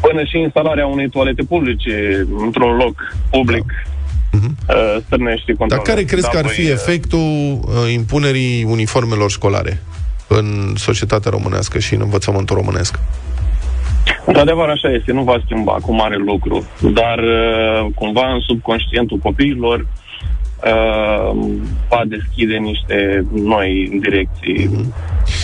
[0.00, 3.64] Până și instalarea unei toalete publice într-un loc public
[4.32, 5.76] uh, stârnește contra.
[5.76, 9.82] Dar care crezi că ar fi efectul uh, impunerii uniformelor școlare
[10.28, 12.98] în societatea românească și în învățământul românesc?
[14.24, 19.80] Într-adevăr, așa este, nu va schimba cu mare lucru, dar uh, cumva în subconștientul copiilor
[19.80, 21.36] uh,
[21.88, 24.70] va deschide niște noi direcții,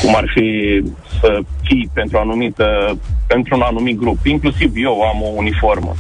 [0.03, 0.81] cum ar fi
[1.21, 4.27] să fii pentru, o anumită, pentru un anumit grup.
[4.27, 5.95] Inclusiv eu am o uniformă.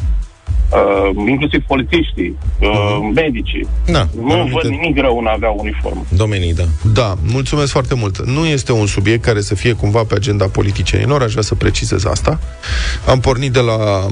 [0.70, 3.68] Uh, inclusiv polițiștii, uh, medicii.
[3.86, 6.04] Da, Nu anumite- văd nimic rău în a avea uniformă.
[6.08, 6.64] Domenii, da.
[6.92, 8.26] Da, mulțumesc foarte mult.
[8.26, 12.04] Nu este un subiect care să fie cumva pe agenda politicienilor, aș vrea să precizez
[12.04, 12.38] asta.
[13.08, 14.10] Am pornit de la uh,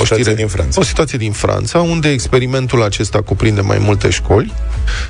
[0.00, 0.80] o situație știre din Franța.
[0.80, 4.52] O situație din Franța, unde experimentul acesta cuprinde mai multe școli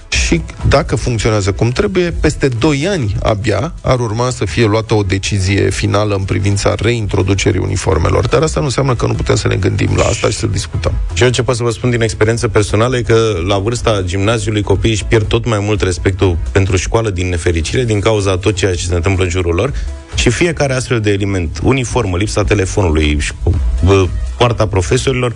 [0.09, 5.03] și dacă funcționează cum trebuie, peste 2 ani abia ar urma să fie luată o
[5.03, 8.29] decizie finală în privința reintroducerii uniformelor.
[8.29, 10.72] Dar asta nu înseamnă că nu putem să ne gândim la asta și să discutăm.
[11.15, 14.63] Și eu ce pot să vă spun din experiență personală e că la vârsta gimnaziului
[14.63, 18.55] copiii își pierd tot mai mult respectul pentru școală din nefericire, din cauza a tot
[18.55, 19.73] ceea ce se întâmplă în jurul lor
[20.15, 24.07] și fiecare astfel de element, uniformă, lipsa telefonului, șco- bă,
[24.37, 25.35] poarta profesorilor,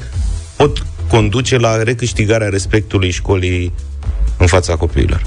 [0.56, 3.72] pot conduce la recâștigarea respectului școlii
[4.38, 5.22] în fața copiilor.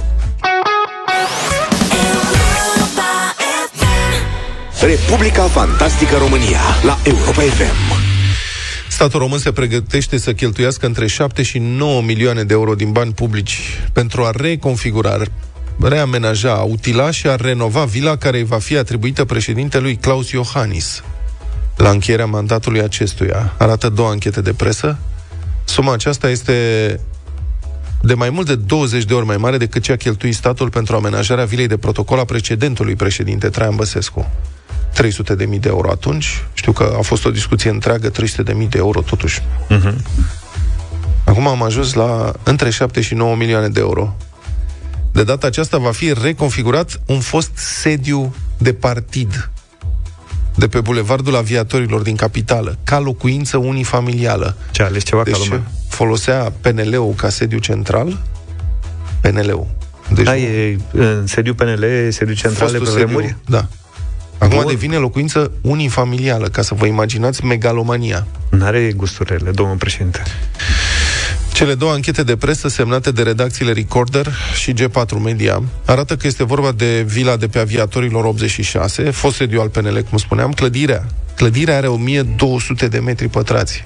[4.81, 7.88] Republica Fantastică România la Europa FM.
[8.99, 13.13] Statul român se pregătește să cheltuiască între 7 și 9 milioane de euro din bani
[13.13, 13.59] publici
[13.93, 15.17] pentru a reconfigura,
[15.81, 21.03] reamenaja, a utila și a renova vila care îi va fi atribuită președintelui Claus Iohannis.
[21.75, 24.97] La încheierea mandatului acestuia, arată două anchete de presă,
[25.63, 26.53] suma aceasta este
[28.01, 30.95] de mai mult de 20 de ori mai mare decât ce a cheltuit statul pentru
[30.95, 34.31] amenajarea vilei de protocol a precedentului președinte Traian Băsescu.
[34.93, 36.43] 300 de mii de euro atunci.
[36.53, 39.39] Știu că a fost o discuție întreagă, 300 de mii de euro totuși.
[39.41, 39.93] Uh-huh.
[41.23, 44.15] Acum am ajuns la între 7 și 9 milioane de euro.
[45.11, 49.49] De data aceasta va fi reconfigurat un fost sediu de partid
[50.55, 54.55] de pe Bulevardul Aviatorilor din capitală, ca locuință unifamilială.
[54.71, 55.71] Ce a ales ceva ca Deci lumea.
[55.89, 58.17] folosea PNL-ul ca sediu central.
[59.21, 59.67] PNL-ul.
[60.13, 63.25] Deci Da, nu- e în sediu PNL, e sediu central de pe fostul vremuri?
[63.25, 63.67] sediu, Da.
[64.39, 64.67] Acum Bun.
[64.67, 68.27] devine locuință unifamilială, ca să vă imaginați megalomania.
[68.49, 70.21] N-are gusturile, domnul președinte.
[71.53, 76.43] Cele două anchete de presă semnate de redacțiile Recorder și G4 Media arată că este
[76.43, 81.05] vorba de vila de pe aviatorilor 86, fost sediu al PNL, cum spuneam, clădirea.
[81.35, 83.85] Clădirea are 1200 de metri pătrați.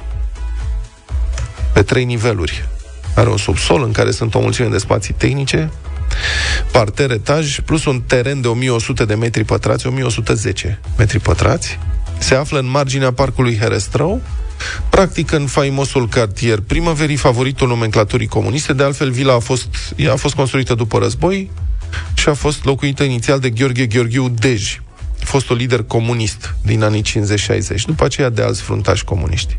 [1.74, 2.70] Pe trei niveluri.
[3.16, 5.70] Are un subsol în care sunt o mulțime de spații tehnice,
[6.72, 11.80] parter, etaj, plus un teren de 1100 de metri pătrați, 1110 metri pătrați.
[12.18, 14.22] Se află în marginea parcului Herestrău,
[14.90, 18.74] practic în faimosul cartier primăverii, favoritul nomenclaturii comuniste.
[18.74, 21.52] De altfel, vila a fost, ea a fost construită după război
[22.14, 24.82] și a fost locuită inițial de Gheorghe Gheorghiu Dej,
[25.20, 27.06] fostul lider comunist din anii 50-60,
[27.86, 29.58] după aceea de alți fruntași comuniști.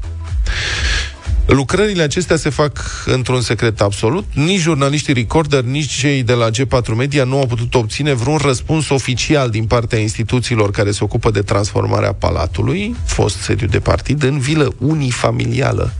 [1.47, 4.25] Lucrările acestea se fac într-un secret absolut.
[4.33, 8.89] Nici jurnaliștii Recorder, nici cei de la G4 Media nu au putut obține vreun răspuns
[8.89, 14.39] oficial din partea instituțiilor care se ocupă de transformarea palatului, fost sediu de partid, în
[14.39, 15.93] vilă unifamilială.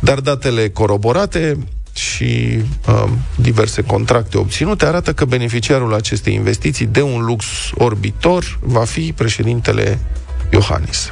[0.00, 1.58] Dar datele coroborate
[1.92, 2.58] și
[2.88, 3.04] uh,
[3.36, 9.98] diverse contracte obținute arată că beneficiarul acestei investiții de un lux orbitor va fi președintele
[10.50, 11.10] Iohannis.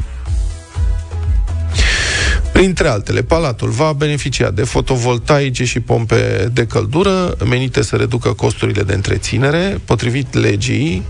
[2.62, 8.82] Printre altele, palatul va beneficia de fotovoltaice și pompe de căldură menite să reducă costurile
[8.82, 9.80] de întreținere.
[9.84, 11.02] Potrivit legii,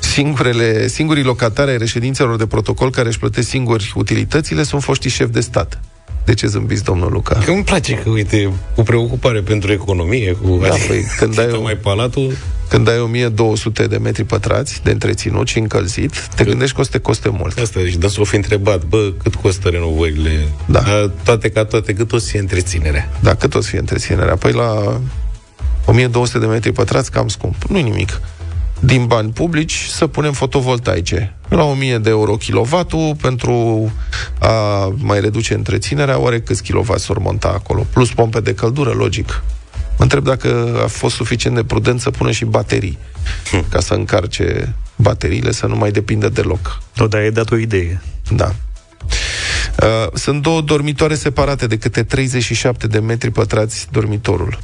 [0.00, 5.32] singurele, singurii locatari ai reședințelor de protocol care își plătesc singuri utilitățile sunt foștii șefi
[5.32, 5.80] de stat.
[6.28, 7.38] De ce zâmbiți, domnul Luca?
[7.44, 10.58] Că îmi place că, uite, cu preocupare pentru economie, cu...
[10.62, 12.36] Da, păi, când ai, o, mai palatul,
[12.68, 16.90] când ai 1200 de metri pătrați de întreținut și încălzit, te gândești că o să
[16.90, 17.58] te coste mult.
[17.58, 20.48] asta, deci dânsul o fi întrebat, bă, cât costă renovările?
[20.66, 20.78] Da.
[20.80, 23.12] A, toate ca toate, cât o să fie întreținerea?
[23.20, 24.36] Da, cât o să fie întreținerea?
[24.36, 25.00] Păi la
[25.86, 27.54] 1200 de metri pătrați, cam scump.
[27.68, 28.20] Nu nimic.
[28.80, 31.34] Din bani publici să punem fotovoltaice.
[31.48, 33.52] La 1000 de euro kilowattul pentru
[34.38, 37.86] a mai reduce întreținerea, oare câți kilowatt s-or monta acolo?
[37.92, 39.42] Plus pompe de căldură, logic.
[39.96, 42.98] Mă întreb dacă a fost suficient de prudent să pună și baterii,
[43.70, 46.82] ca să încarce bateriile, să nu mai depindă deloc.
[46.98, 48.02] O, dar ai dat o idee.
[48.30, 48.54] Da.
[49.82, 54.58] Uh, sunt două dormitoare separate de câte 37 de metri pătrați dormitorul.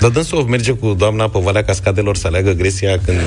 [0.00, 3.18] Dar dânsul merge cu doamna pe Valea Cascadelor să aleagă Grecia când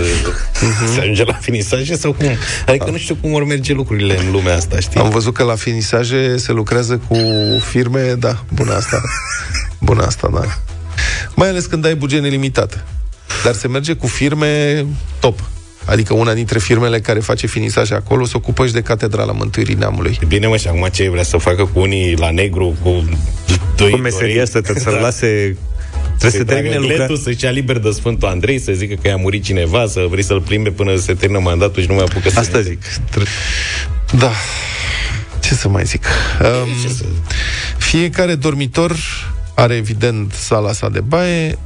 [0.94, 2.28] se ajunge la finisaje sau cum?
[2.68, 5.00] Adică nu știu cum vor merge lucrurile în lumea asta, știi?
[5.00, 7.18] Am văzut că la finisaje se lucrează cu
[7.70, 9.02] firme, da, bună asta.
[9.80, 10.44] Bună asta, da.
[11.36, 12.86] Mai ales când ai buget nelimitat.
[13.44, 14.86] Dar se merge cu firme
[15.20, 15.40] top.
[15.86, 20.18] Adică una dintre firmele care face finisaje acolo se ocupă și de Catedrala Mântuirii Neamului.
[20.22, 23.04] E bine, mă, și acum ce vrea să facă cu unii la negru, cu
[23.76, 24.80] doi Cu meseria asta, Da.
[24.80, 25.58] să-l lase...
[26.18, 26.98] Trebuie să termine lucrarea.
[26.98, 27.24] lucrarea.
[27.24, 30.42] să-și ia liber de Sfântul Andrei, să zică că i-a murit cineva, să vrei să-l
[30.42, 32.40] plimbe până se termină mandatul și nu mai apucă să...
[32.40, 32.82] Asta zic.
[34.18, 34.32] Da.
[35.42, 36.06] Ce să mai zic?
[36.42, 36.70] Um,
[37.78, 38.96] Fiecare dormitor
[39.56, 41.58] are evident sala sa de baie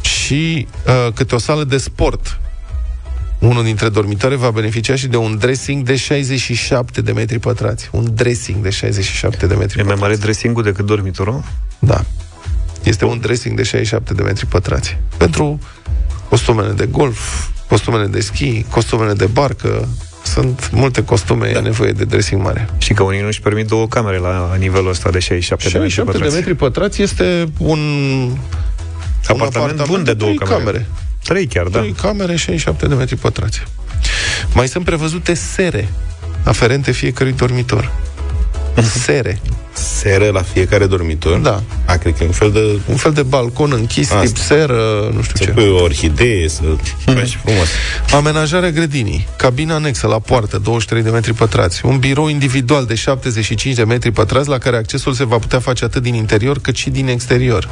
[0.00, 2.38] și uh, câte o sală de sport.
[3.38, 7.88] Unul dintre dormitoare va beneficia și de un dressing de 67 de metri pătrați.
[7.92, 10.00] Un dressing de 67 de metri E mai pătrați.
[10.00, 11.42] mare dressing decât dormitorul?
[11.78, 12.04] Da.
[12.84, 14.98] Este un dressing de 67 de metri pătrați.
[15.16, 15.58] Pentru
[16.28, 19.88] costumele de golf, costumele de schi, costumele de barcă,
[20.24, 21.58] sunt multe costume, da.
[21.58, 22.68] e nevoie de dressing mare.
[22.78, 26.24] Și că unii nu-și permit două camere la nivelul ăsta de 67, 67 de de
[26.24, 27.80] metri metri pătrați este un,
[29.26, 30.64] Apartament bun de două trei camere.
[30.64, 30.86] camere.
[31.24, 31.78] Trei chiar, da.
[31.78, 33.62] Trei camere, 67 de metri pătrați.
[34.54, 35.88] Mai sunt prevăzute sere
[36.44, 37.92] aferente fiecărui dormitor.
[39.04, 39.40] Sere.
[39.74, 41.38] Seră la fiecare dormitor?
[41.38, 41.62] Da.
[41.84, 42.78] A, cred că e un fel de...
[42.88, 44.24] Un fel de balcon închis, Asta.
[44.24, 45.50] tip seră, nu știu Să ce.
[45.50, 46.62] pui o orhidee, să
[47.04, 47.68] faci frumos.
[48.12, 53.74] Amenajarea grădinii, cabina anexă la poartă, 23 de metri pătrați, un birou individual de 75
[53.74, 56.90] de metri pătrați la care accesul se va putea face atât din interior cât și
[56.90, 57.68] din exterior.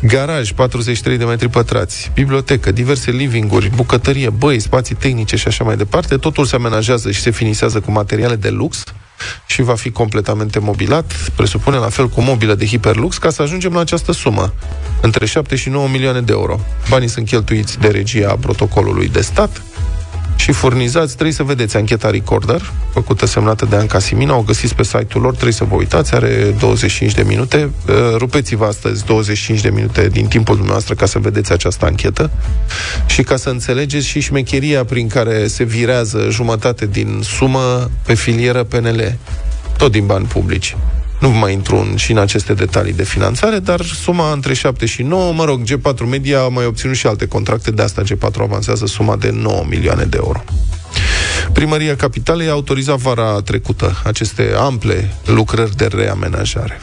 [0.00, 5.76] Garaj, 43 de metri pătrați, bibliotecă, diverse livinguri, bucătărie, băi, spații tehnice și așa mai
[5.76, 8.84] departe, totul se amenajează și se finisează cu materiale de lux
[9.46, 13.72] și va fi completamente mobilat, presupune la fel cu mobilă de hiperlux, ca să ajungem
[13.72, 14.54] la această sumă,
[15.00, 16.60] între 7 și 9 milioane de euro.
[16.88, 19.62] Banii sunt cheltuiți de regia protocolului de stat,
[20.36, 24.82] și furnizați, trebuie să vedeți ancheta Recorder, făcută semnată de Anca Simina, o găsiți pe
[24.82, 27.70] site-ul lor, trebuie să vă uitați, are 25 de minute.
[27.88, 32.30] Uh, Rupeți-vă astăzi 25 de minute din timpul dumneavoastră ca să vedeți această anchetă
[33.06, 38.64] și ca să înțelegeți și șmecheria prin care se virează jumătate din sumă pe filieră
[38.64, 39.16] PNL,
[39.78, 40.76] tot din bani publici.
[41.24, 45.02] Nu mai intru în, și în aceste detalii de finanțare, dar suma între 7 și
[45.02, 48.86] 9, mă rog, G4 Media a mai obținut și alte contracte, de asta G4 avansează
[48.86, 50.44] suma de 9 milioane de euro.
[51.52, 56.80] Primăria Capitalei a autorizat vara trecută aceste ample lucrări de reamenajare.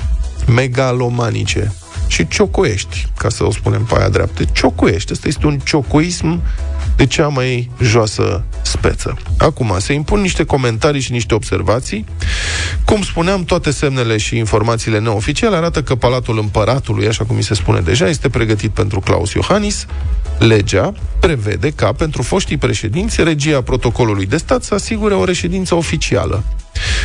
[0.48, 1.74] Megalomanice
[2.08, 4.44] și ciocoiești, ca să o spunem pe aia dreaptă.
[4.54, 5.12] Ciocoiești.
[5.12, 6.42] Ăsta este un ciocoism
[6.96, 9.18] de cea mai joasă speță.
[9.38, 12.06] Acum, se impun niște comentarii și niște observații.
[12.86, 17.54] Cum spuneam, toate semnele și informațiile neoficiale arată că Palatul Împăratului, așa cum mi se
[17.54, 19.86] spune deja, este pregătit pentru Claus Iohannis.
[20.38, 26.44] Legea prevede ca pentru foștii președinți regia protocolului de stat să asigure o reședință oficială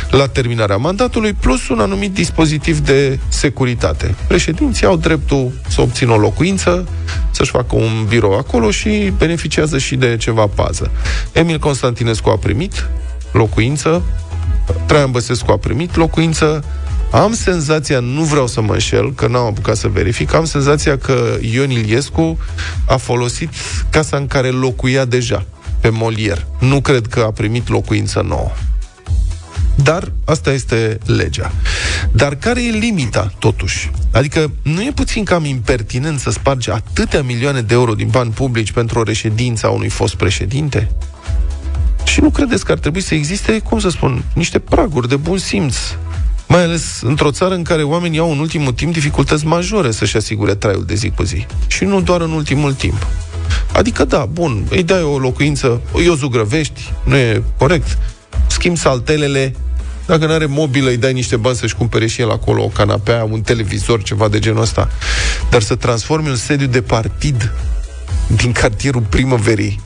[0.09, 4.15] la terminarea mandatului, plus un anumit dispozitiv de securitate.
[4.27, 6.87] Președinții au dreptul să obțină o locuință,
[7.31, 10.91] să-și facă un birou acolo și beneficiază și de ceva pază.
[11.31, 12.89] Emil Constantinescu a primit
[13.31, 14.03] locuință,
[14.85, 16.63] Traian Băsescu a primit locuință,
[17.11, 21.37] am senzația, nu vreau să mă înșel, că n-am apucat să verific, am senzația că
[21.41, 22.37] Ion Iliescu
[22.87, 23.49] a folosit
[23.89, 25.45] casa în care locuia deja,
[25.79, 26.45] pe Molier.
[26.59, 28.51] Nu cred că a primit locuință nouă.
[29.83, 31.51] Dar asta este legea.
[32.11, 33.91] Dar care e limita, totuși?
[34.11, 38.71] Adică nu e puțin cam impertinent să spargi atâtea milioane de euro din bani publici
[38.71, 40.89] pentru o reședință a unui fost președinte?
[42.05, 45.37] Și nu credeți că ar trebui să existe, cum să spun, niște praguri de bun
[45.37, 45.75] simț?
[46.47, 50.55] Mai ales într-o țară în care oamenii au în ultimul timp dificultăți majore să-și asigure
[50.55, 51.45] traiul de zi cu zi.
[51.67, 53.07] Și nu doar în ultimul timp.
[53.71, 57.97] Adică da, bun, îi dai o locuință, îi o zugrăvești, nu e corect,
[58.47, 59.55] schimbi saltelele,
[60.07, 63.27] dacă nu are mobilă, îi dai niște bani să-și cumpere și el acolo o canapea,
[63.31, 64.89] un televizor, ceva de genul ăsta.
[65.49, 67.51] Dar să transformi un sediu de partid
[68.27, 69.79] din cartierul primăverii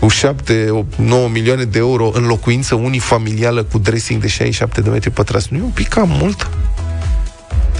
[0.00, 5.10] cu 7, 9 milioane de euro în locuință unifamilială cu dressing de 67 de metri
[5.10, 6.50] pătrați, nu e un pic cam mult?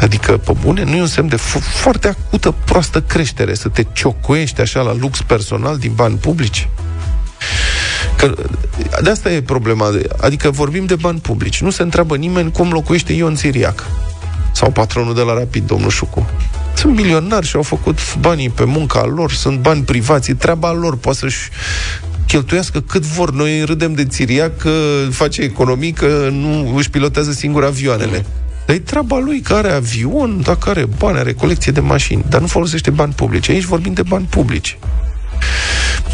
[0.00, 3.84] Adică, pe bune, nu e un semn de fo- foarte acută proastă creștere să te
[3.92, 6.68] ciocuiești așa la lux personal din bani publici?
[8.26, 9.90] Că de asta e problema.
[10.20, 11.60] Adică vorbim de bani publici.
[11.60, 13.86] Nu se întreabă nimeni cum locuiește Ion Țiriac.
[14.52, 16.26] Sau patronul de la Rapid, domnul Șucu.
[16.74, 20.96] Sunt milionari și au făcut banii pe munca lor, sunt bani privați, e treaba lor,
[20.96, 21.48] poate să-și
[22.26, 23.32] cheltuiască cât vor.
[23.32, 24.70] Noi râdem de Țiriac că
[25.10, 28.26] face economii, că nu își pilotează singur avioanele.
[28.66, 32.40] Dar e treaba lui că are avion, dacă are bani, are colecție de mașini, dar
[32.40, 33.48] nu folosește bani publici.
[33.48, 34.78] Aici vorbim de bani publici.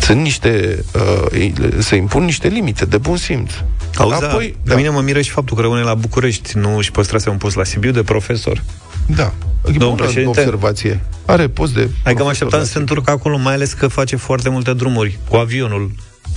[0.00, 0.84] Sunt niște,
[1.32, 3.50] uh, se impun niște limite de bun simț.
[3.96, 4.74] Auzi, Apoi, Apoi, da.
[4.74, 7.56] Pe mine mă miră și faptul că rămâne la București, nu își păstrase un post
[7.56, 8.62] la Sibiu de profesor.
[9.06, 9.32] Da.
[9.62, 10.28] Domnul Bună președinte.
[10.40, 11.00] observație.
[11.24, 13.86] Are post de Adică mă profesor așteptam la să se întorcă acolo, mai ales că
[13.88, 15.90] face foarte multe drumuri cu avionul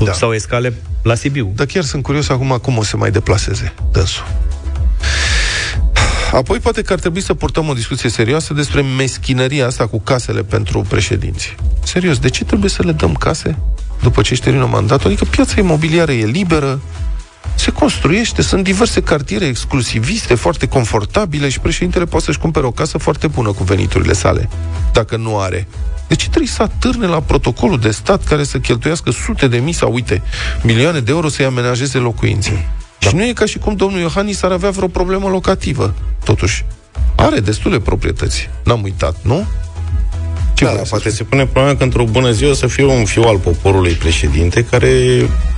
[0.04, 0.12] Da.
[0.14, 1.52] sau escale la Sibiu.
[1.56, 4.26] Dar chiar sunt curios acum cum o să mai deplaseze dânsul.
[6.34, 10.44] Apoi poate că ar trebui să purtăm o discuție serioasă despre meschinăria asta cu casele
[10.44, 11.56] pentru președinți.
[11.84, 13.58] Serios, de ce trebuie să le dăm case
[14.02, 15.08] după ce își termină mandatul?
[15.08, 16.82] Adică piața imobiliară e liberă,
[17.56, 22.98] Se construiește, sunt diverse cartiere exclusiviste, foarte confortabile și președintele poate să-și cumpere o casă
[22.98, 24.50] foarte bună cu veniturile sale,
[24.94, 25.68] dacă nu are.
[26.08, 29.74] De ce trebuie să atârne la protocolul de stat care să cheltuiască sute de mii
[29.74, 30.22] sau, uite,
[30.64, 32.72] milioane de euro să-i amenajeze locuințe?
[33.04, 33.10] Da.
[33.10, 36.66] Și nu e ca și cum domnul Iohannis ar avea vreo problemă locativă, totuși.
[37.16, 38.50] Are destule proprietăți.
[38.64, 39.46] N-am uitat, nu?
[40.54, 41.18] Ce Da, vrea da, să poate spui?
[41.18, 44.64] se pune problema că într-o bună zi o să fie un fiu al poporului președinte
[44.66, 44.90] care,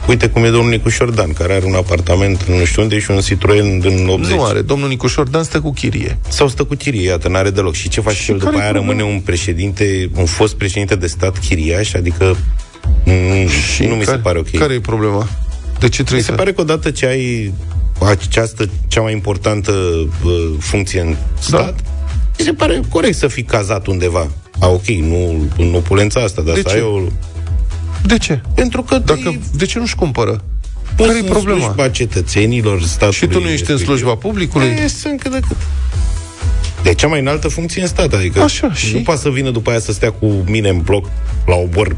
[0.07, 3.11] uite cum e domnul Nicu Șordan, care are un apartament în nu știu unde și
[3.11, 4.35] un Citroen în 80.
[4.35, 4.61] Nu are.
[4.61, 6.17] Domnul Nicușor Dan stă cu chirie.
[6.27, 7.73] Sau stă cu chirie, iată, n-are deloc.
[7.73, 8.71] Și ce face Și și el după care-i aia?
[8.71, 8.97] problema?
[8.97, 12.37] Rămâne un președinte, un fost președinte de stat chiriaș, adică
[13.05, 14.51] mm, și nu mi se care, pare ok.
[14.51, 15.27] Care e problema?
[15.85, 16.37] De ce trebuie Mi se să...
[16.37, 17.53] pare că odată ce ai
[18.01, 21.79] această cea mai importantă uh, funcție în stat,
[22.37, 24.27] mi se pare corect să fii cazat undeva.
[24.59, 26.75] A, ok, nu în opulența asta, dar De să ce?
[26.75, 27.01] ai o...
[28.05, 28.41] De ce?
[28.55, 30.43] Pentru că Dacă, de ce nu-și cumpără?
[30.95, 31.59] Poți Care e în problema?
[31.59, 33.85] slujba cetățenilor statului Și tu nu ești în respectiv.
[33.85, 34.67] slujba publicului?
[34.67, 35.57] E, sunt cât de cât.
[36.83, 38.93] De cea mai înaltă funcție în stat, adică Așa, și?
[38.95, 41.09] nu poate să vină după aia să stea cu mine în bloc
[41.45, 41.95] la obor.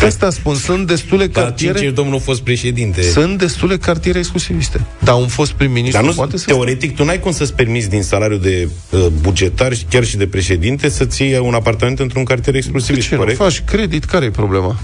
[0.00, 1.94] De asta spun, sunt destule Dar cinci cartiere...
[1.94, 3.02] domnul a fost președinte.
[3.02, 4.80] Sunt destule cartiere exclusiviste.
[4.98, 6.44] Dar un fost prim-ministru Dar nu, poate să...
[6.46, 10.26] teoretic, tu n-ai cum să-ți permiți din salariul de uh, bugetar și chiar și de
[10.26, 13.36] președinte să-ți iei un apartament într-un cartier De exclusiv, ce nu corect?
[13.38, 14.04] faci credit?
[14.04, 14.78] Care e problema?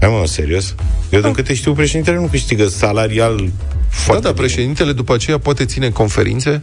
[0.00, 0.74] Hai mă, serios?
[1.10, 3.52] Eu, din câte știu, președintele nu câștigă salarial Da,
[3.88, 4.46] foarte da, bine.
[4.46, 6.60] președintele după aceea poate ține conferințe,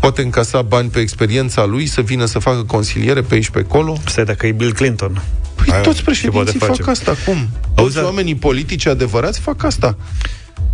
[0.00, 3.96] poate încasa bani pe experiența lui, să vină să facă consiliere pe aici pe acolo.
[4.06, 5.22] Stai dacă e Bill Clinton.
[5.64, 6.90] Păi Hai, toți ce președinții poate fac face?
[6.90, 7.36] asta acum.
[7.36, 9.96] Auzi, Toți dar- oamenii politici adevărați fac asta.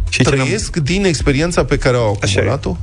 [0.09, 2.37] Și ce ne-am- Trăiesc din experiența pe care au Așa e.
[2.37, 2.77] acumulat-o.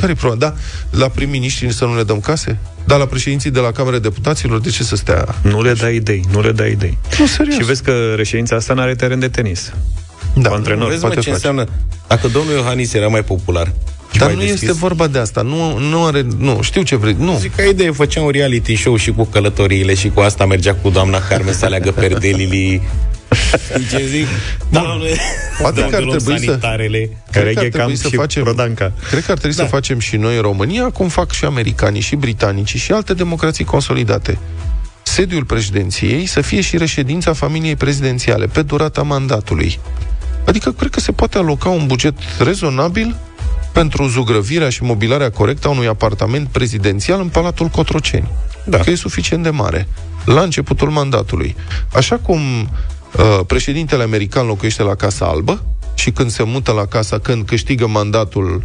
[0.00, 0.52] Care e problema?
[0.52, 0.54] Da,
[0.98, 2.58] la prim-ministri să nu le dăm case?
[2.86, 5.34] Da, la președinții de la Camera Deputaților, de ce să stea?
[5.42, 6.98] Nu le dai idei, nu le dai idei.
[7.18, 7.56] Nu, serios.
[7.56, 9.72] Și vezi că reședința asta n-are teren de tenis.
[10.34, 11.46] da, antrenor, Vezi, mă, poate ce face.
[11.48, 11.66] înseamnă?
[12.06, 13.72] Dacă domnul Iohannis era mai popular și
[14.18, 15.42] Dar mai nu deschis, este vorba de asta.
[15.42, 16.26] Nu, nu are...
[16.38, 17.16] Nu, știu ce vrei.
[17.18, 17.36] Nu.
[17.38, 20.88] Zic ca idee, făcea un reality show și cu călătoriile și cu asta mergea cu
[20.90, 22.82] doamna Carmen să aleagă perdelili.
[23.90, 24.26] Ce zic?
[24.70, 25.06] Doamne,
[25.60, 26.98] Poate că ar doamne, luăm trebui să- sanitarele.
[26.98, 28.92] Cred că Care ar e trebui cam să și facem- Prodanca.
[29.10, 29.62] Cred că ar trebui da.
[29.62, 33.64] să facem și noi în România, cum fac și americanii, și britanicii, și alte democrații
[33.64, 34.38] consolidate.
[35.02, 39.78] Sediul președinției să fie și reședința familiei prezidențiale pe durata mandatului.
[40.46, 43.16] Adică cred că se poate aloca un buget rezonabil
[43.72, 48.28] pentru zugrăvirea și mobilarea corectă a unui apartament prezidențial în Palatul Cotroceni.
[48.64, 48.78] Da.
[48.78, 49.88] Că e suficient de mare.
[50.24, 51.56] La începutul mandatului.
[51.92, 57.18] Așa cum uh, președintele american locuiește la Casa Albă și când se mută la casa,
[57.18, 58.64] când câștigă mandatul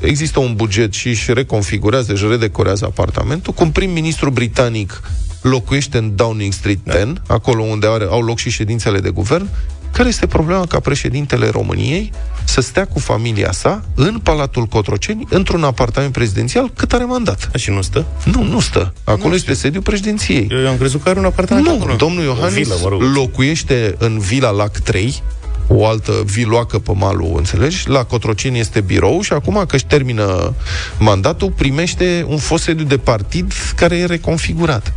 [0.00, 5.00] există un buget și își reconfigurează, își redecorează apartamentul, cum prim-ministru britanic
[5.42, 9.48] locuiește în Downing Street 10, acolo unde are, au loc și ședințele de guvern,
[9.92, 12.12] care este problema ca președintele României
[12.44, 17.50] să stea cu familia sa în Palatul Cotroceni, într-un apartament prezidențial, cât are mandat?
[17.54, 18.04] Și nu stă?
[18.24, 18.92] Nu, nu stă.
[19.04, 20.48] Acolo este sediul președinției.
[20.50, 21.94] Eu am crezut că are un apartament Nu, acolo.
[21.94, 23.02] domnul O Iohannis vilă, mă rog.
[23.02, 25.22] locuiește în Vila Lac 3,
[25.68, 27.88] o altă viloacă pe malul, înțelegi?
[27.88, 30.54] La Cotroceni este birou și acum că își termină
[30.98, 34.92] mandatul, primește un fost sediu de partid care e reconfigurat.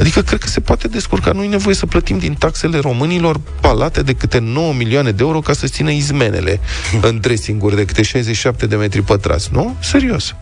[0.00, 1.32] Adică cred că se poate descurca.
[1.32, 5.40] Nu e nevoie să plătim din taxele românilor palate de câte 9 milioane de euro
[5.40, 6.60] ca să țină izmenele
[7.08, 9.76] în dressing-uri de câte 67 de metri pătrați, nu?
[9.80, 10.34] Serios.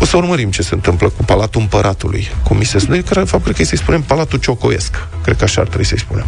[0.00, 3.26] O să urmărim ce se întâmplă cu Palatul Împăratului, cum mi se spune, care de
[3.26, 5.06] fapt cred că să-i spunem Palatul Ciocoiesc.
[5.22, 6.26] Cred că așa ar trebui să-i spunem.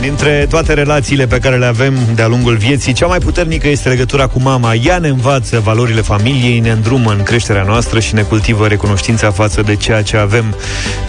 [0.00, 4.26] Dintre toate relațiile pe care le avem de-a lungul vieții, cea mai puternică este legătura
[4.26, 4.74] cu mama.
[4.74, 9.62] Ea ne învață valorile familiei, ne îndrumă în creșterea noastră și ne cultivă recunoștința față
[9.62, 10.54] de ceea ce avem.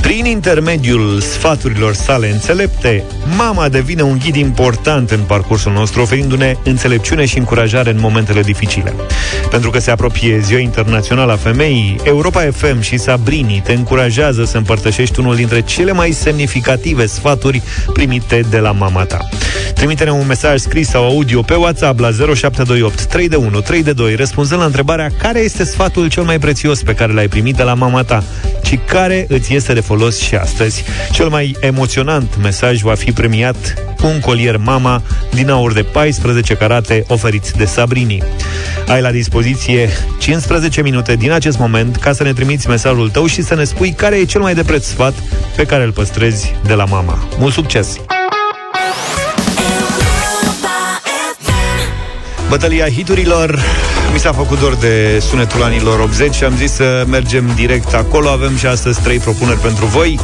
[0.02, 3.04] Prin intermediul sfaturilor sale înțelepte,
[3.38, 8.94] mama devine un ghid important în parcursul nostru, oferindu-ne înțelepciune și încurajare în momentele dificile.
[9.50, 14.58] Pentru că se apropie Ziua Internațională a Femeii, Europa FM și Sabrini te încurajează să
[14.58, 17.62] împărtășești unul dintre cele mai semnificative sfaturi
[17.94, 19.30] primite de la mama ta.
[19.74, 23.94] Trimite-ne un mesaj scris sau audio pe WhatsApp la 0728 3 de 1 3 de
[23.94, 27.64] 2 răspunzând la întrebarea care este sfatul cel mai prețios pe care l-ai primit de
[27.64, 28.24] la mama ta
[28.64, 30.84] și care îți este de folos și astăzi.
[31.12, 35.02] Cel mai emoționant mesaj va fi premiat cu un colier mama
[35.34, 38.24] din aur de 14 carate oferiți de Sabrini.
[38.88, 39.90] Ai la dispoziție
[40.20, 43.92] 15 minute din acest moment ca să ne trimiți mesajul tău și să ne spui
[43.92, 45.14] care e cel mai de preț sfat
[45.56, 47.18] pe care îl păstrezi de la mama.
[47.38, 48.00] Mult succes!
[52.50, 53.60] Bătălia hiturilor
[54.14, 58.30] Mi s-a făcut dor de sunetul anilor 80 și am zis să mergem direct acolo.
[58.30, 60.20] Avem și astăzi trei propuneri pentru voi.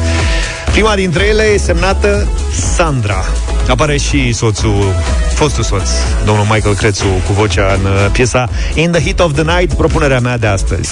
[0.71, 2.27] Prima dintre ele e semnată
[2.75, 3.25] Sandra.
[3.69, 4.93] Apare și soțul,
[5.33, 5.89] fostul soț,
[6.25, 10.19] domnul Michael Crețu, cu vocea în uh, piesa In the Heat of the Night, propunerea
[10.19, 10.89] mea de astăzi.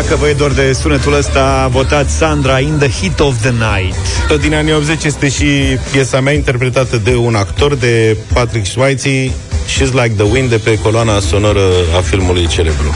[0.00, 3.96] Dacă vă e dor de sunetul ăsta, votați Sandra in the heat of the night.
[4.28, 5.44] Tot din anii 80 este și
[5.90, 9.30] piesa mea interpretată de un actor, de Patrick Swayze,
[9.68, 11.64] She's Like the Wind, de pe coloana sonoră
[11.96, 12.94] a filmului celebru.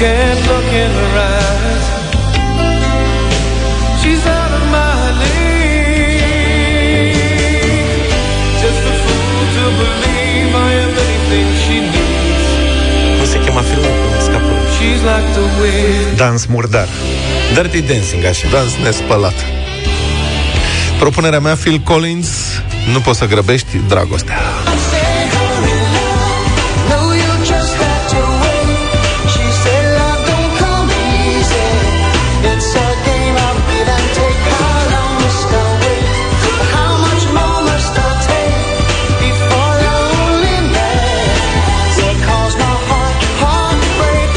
[0.00, 1.43] Can't look in her eyes.
[16.16, 16.88] Dans murdar.
[17.54, 18.48] Dirty Dancing, așa.
[18.48, 19.34] Dans nespălat.
[20.98, 22.28] Propunerea mea, Phil Collins,
[22.92, 24.38] nu poți să grăbești dragostea.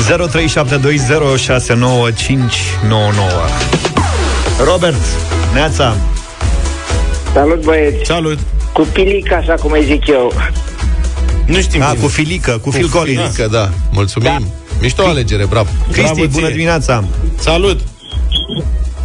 [0.08, 0.10] 0372069599
[4.66, 4.96] Robert,
[5.54, 5.96] Neața
[7.34, 8.06] Salut băieți!
[8.06, 8.40] Salut!
[8.74, 10.34] Cu pilic, așa cum îi zic eu.
[11.46, 13.70] Nu știm A, cu Filică, cu, cu Phil Collins Filică, da.
[13.92, 14.30] Mulțumim.
[14.30, 14.38] Da.
[14.82, 15.70] Mișto alegere, bravo.
[15.92, 16.56] Cristi, Bravo bună ție.
[16.56, 17.04] dimineața
[17.40, 17.80] Salut!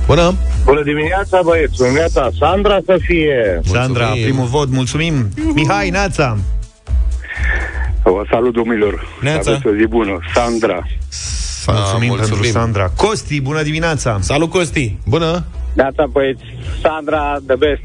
[0.06, 0.34] Bună.
[0.64, 1.76] Bună dimineața, băieți!
[1.76, 2.28] Bună dimineața!
[2.38, 3.60] Sandra să fie!
[3.72, 6.36] Sandra, primul vot, mulțumim Mihai, Neața
[8.12, 9.06] Vă salut, domnilor!
[9.20, 9.50] Neața.
[9.50, 10.18] Aveți o zi bună!
[10.34, 10.86] Sandra!
[11.66, 12.16] Mulțumim, mulțumim.
[12.16, 14.96] pentru Sandra Costi, bună dimineața Salut, Costi!
[15.06, 15.44] Bună.
[15.74, 16.42] Data băieți,
[16.82, 17.80] Sandra, the best.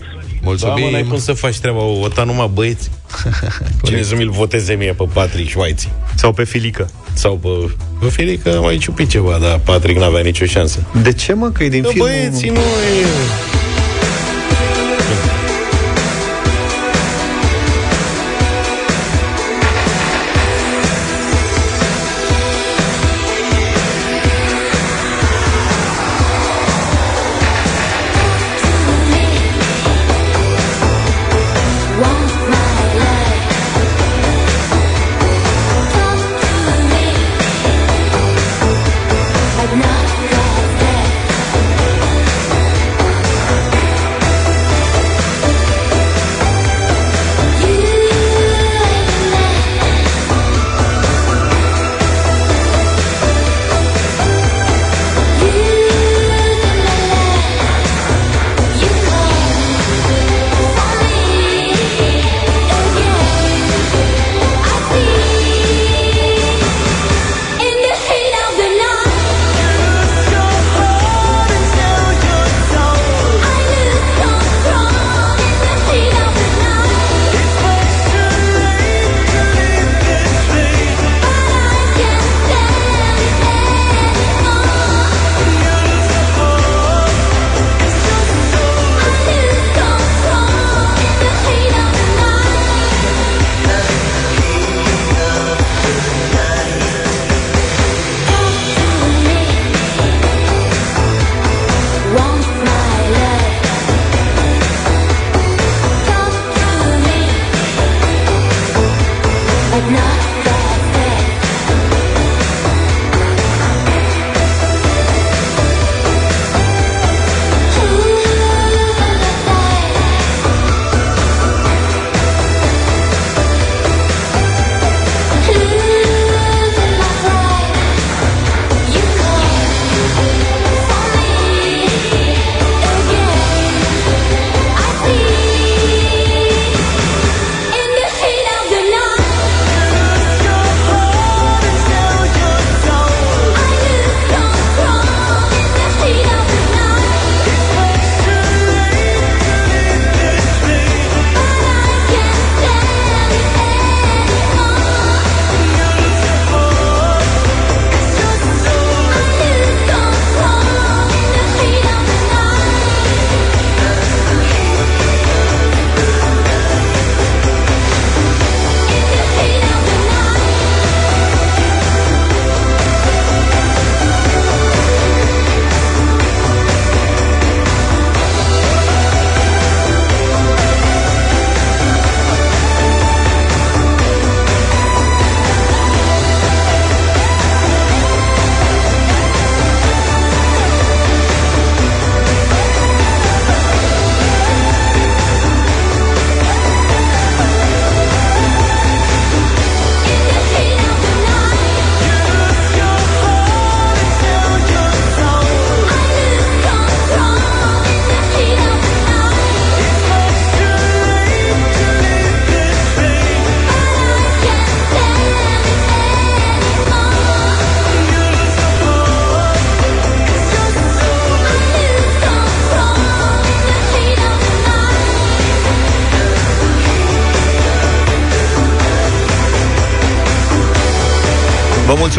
[0.62, 2.92] Da, mă, n-ai cum să faci treaba, o vota numai băieți.
[3.84, 5.88] Cine să mi-l voteze mie pe Patrick Schweitz?
[6.16, 7.48] Sau pe Filică Sau pe,
[8.00, 10.84] pe Felică mai ciupi ceva, dar Patrick n-avea nicio șansă.
[11.04, 13.57] De ce mă, că e din Că filmul băieții nu e...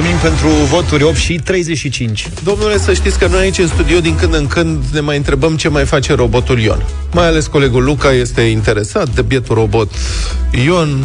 [0.00, 2.28] mulțumim pentru voturi 8 și 35.
[2.44, 5.56] Domnule, să știți că noi aici în studio din când în când ne mai întrebăm
[5.56, 6.84] ce mai face robotul Ion.
[7.12, 9.90] Mai ales colegul Luca este interesat de bietul robot
[10.64, 11.04] Ion.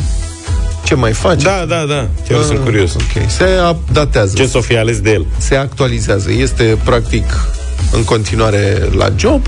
[0.83, 1.43] Ce mai face?
[1.43, 2.07] Da, da, da.
[2.27, 2.93] Chiar Ah, sunt curios.
[2.93, 3.29] Ok.
[3.29, 4.35] Se updatează.
[4.35, 5.25] Ce s-o fi ales de el?
[5.37, 6.31] Se actualizează.
[6.31, 7.47] Este practic
[7.91, 9.47] în continuare la job.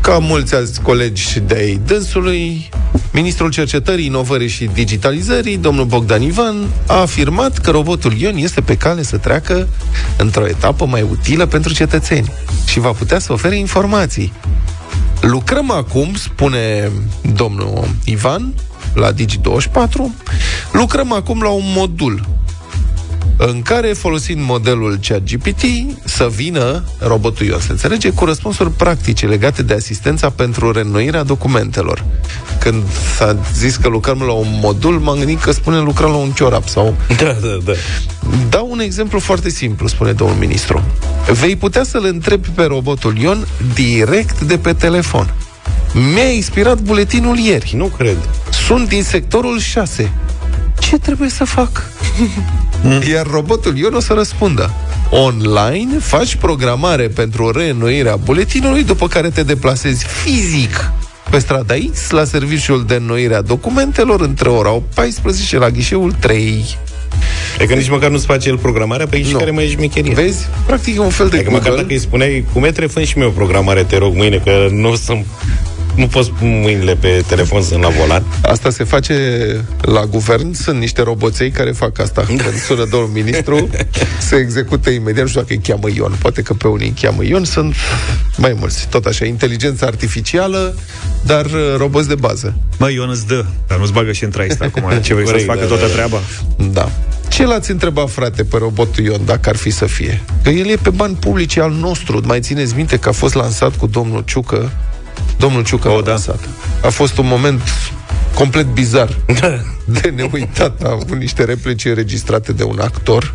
[0.00, 2.68] Ca mulți alți colegi de ai dânsului,
[3.12, 6.56] Ministrul Cercetării, Inovării și Digitalizării, domnul Bogdan Ivan,
[6.86, 9.68] a afirmat că robotul Ion este pe cale să treacă
[10.16, 12.32] într-o etapă mai utilă pentru cetățeni
[12.66, 14.32] și va putea să ofere informații.
[15.20, 16.90] Lucrăm acum, spune
[17.34, 18.54] domnul Ivan,
[18.94, 20.22] la Digi24,
[20.72, 22.28] lucrăm acum la un modul
[23.36, 25.64] în care, folosind modelul ChatGPT,
[26.04, 32.04] să vină robotul Ion, se înțelege, cu răspunsuri practice legate de asistența pentru reînnoirea documentelor.
[32.60, 32.82] Când
[33.16, 36.68] s-a zis că lucrăm la un modul, m-am gândit că spune lucrăm la un ciorap
[36.68, 36.94] sau...
[37.16, 37.72] Da, da, da.
[38.48, 40.82] Dau un exemplu foarte simplu, spune domnul ministru.
[41.40, 45.34] Vei putea să-l întrebi pe robotul Ion direct de pe telefon.
[46.14, 47.74] Mi-a inspirat buletinul ieri.
[47.76, 48.16] Nu cred.
[48.66, 50.12] Sunt din sectorul 6.
[50.78, 51.70] Ce trebuie să fac?
[53.10, 54.70] Iar robotul Ion o să răspundă.
[55.10, 60.90] Online faci programare pentru reînnoirea buletinului, după care te deplasezi fizic
[61.30, 66.12] pe strada X la serviciul de înnoire a documentelor între ora 14 și la ghișeul
[66.12, 66.78] 3.
[67.58, 69.38] E că nici măcar nu-ți face el programarea, pe și Nu.
[69.38, 70.14] care mai e șmecherie.
[70.14, 70.46] Vezi?
[70.66, 71.82] Practic e un fel de Adică măcar Google.
[71.82, 74.94] dacă îi spuneai, cu metre, fă și mie o programare, te rog, mâine, că nu
[74.94, 75.26] sunt
[75.94, 78.24] nu poți pun mâinile pe telefon, sunt la volan.
[78.42, 79.16] Asta se face
[79.80, 82.24] la guvern, sunt niște roboței care fac asta.
[82.26, 83.68] Când sună domnul ministru,
[84.18, 87.24] se execută imediat, nu știu dacă îi cheamă Ion, poate că pe unii îi cheamă
[87.24, 87.74] Ion, sunt
[88.36, 88.88] mai mulți.
[88.88, 90.76] Tot așa, inteligență artificială,
[91.24, 92.54] dar uh, roboți de bază.
[92.78, 94.82] Mă, Ion îți dă, dar nu-ți bagă și în traist acum.
[95.02, 95.92] Ce vrei să-ți Corect, facă da, toată da, da.
[95.92, 96.20] treaba?
[96.72, 96.90] Da.
[97.28, 100.22] Ce l-ați întrebat, frate, pe robotul Ion, dacă ar fi să fie?
[100.42, 102.20] Că el e pe bani publici al nostru.
[102.24, 104.70] Mai țineți minte că a fost lansat cu domnul Ciucă?
[105.38, 106.10] Domnul Ciucă O, l-a da.
[106.10, 106.48] lansat.
[106.82, 107.60] A fost un moment
[108.34, 109.16] complet bizar
[110.00, 110.82] de neuitat.
[110.82, 113.34] A avut niște replici înregistrate de un actor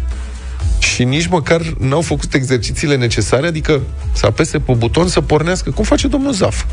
[0.79, 3.81] și nici măcar n-au făcut exercițiile necesare, adică
[4.13, 6.63] să apese pe buton să pornească, cum face domnul Zaf.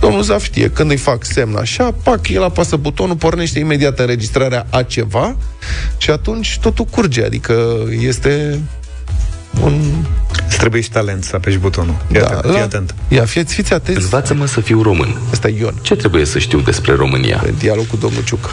[0.00, 4.66] Domnul Zaf știe, când îi fac semn așa, pac, el apasă butonul, pornește imediat înregistrarea
[4.70, 5.36] a ceva
[5.96, 8.60] și atunci totul curge, adică este
[9.62, 9.82] un...
[10.46, 11.94] Îți trebuie și talent să apeși butonul.
[12.10, 12.94] Fii Da, atent, fii atent.
[13.08, 14.02] Ia, fiți, fiți atenți.
[14.02, 15.16] Învață-mă să fiu român.
[15.32, 17.44] Asta e Ion, Ce trebuie să știu despre România?
[17.58, 18.50] dialog cu domnul Ciucă.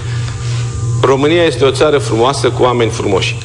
[1.02, 3.38] România este o țară frumoasă cu oameni frumoși.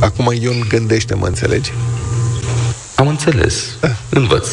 [0.00, 1.72] Acum Ion gândește, mă înțelegi?
[2.94, 3.64] Am înțeles.
[4.08, 4.48] Învăț.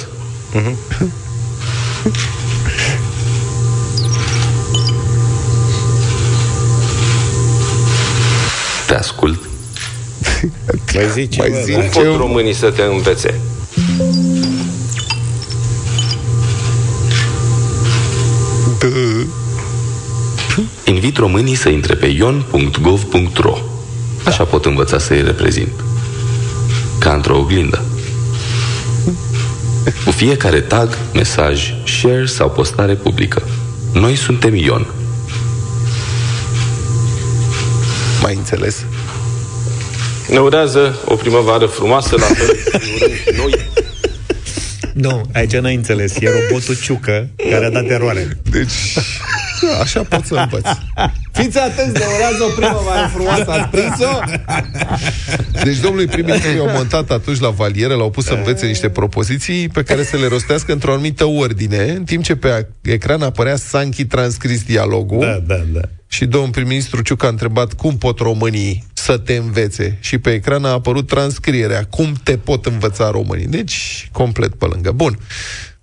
[8.87, 9.39] Te ascult.
[10.93, 11.79] Mai zici Mai ceva, zi da?
[11.79, 13.39] Cum pot românii să te învețe?
[20.83, 23.57] Invit românii să intre pe ion.gov.ro
[24.25, 25.71] Așa pot învăța să-i reprezint.
[26.99, 27.83] Ca într-o oglindă.
[30.05, 33.43] Cu fiecare tag, mesaj, share sau postare publică.
[33.93, 34.87] Noi suntem Ion.
[38.25, 38.85] Mai înțeles?
[40.29, 43.53] Ne urează o primăvară frumoasă, la fel îi urăm și noi.
[44.93, 46.15] Nu, aici n-ai înțeles.
[46.19, 48.37] E robotul Ciucă care a dat eroare.
[48.51, 48.97] Deci,
[49.81, 50.67] așa pot să învăț.
[51.31, 54.19] Fiți atenți, de urează o primăvară frumoasă, ați prins-o?
[55.63, 59.83] Deci domnului prim-ministru i-au montat atunci la valieră, l-au pus să învețe niște propoziții pe
[59.83, 64.63] care să le rostească într-o anumită ordine, în timp ce pe ecran apărea Sanchi transcris
[64.63, 65.19] dialogul.
[65.19, 65.81] Da, da, da.
[66.15, 69.97] Și domnul prim-ministru Ciuc a întrebat cum pot românii să te învețe.
[69.99, 71.83] Și pe ecran a apărut transcrierea.
[71.83, 73.47] Cum te pot învăța românii.
[73.47, 74.91] Deci, complet pe lângă.
[74.91, 75.19] Bun.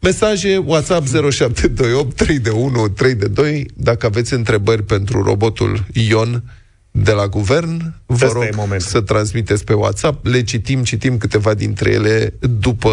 [0.01, 3.67] Mesaje WhatsApp 0728 3 de 1 3 de 2.
[3.75, 6.43] Dacă aveți întrebări pentru robotul Ion
[6.91, 8.89] de la guvern, vă Ăsta rog e momentul.
[8.89, 10.27] să transmiteți pe WhatsApp.
[10.27, 12.91] Le citim, citim câteva dintre ele după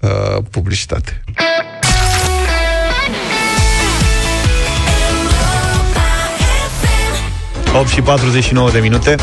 [0.00, 1.24] uh, publicitate.
[7.78, 9.14] 8 și 49 de minute.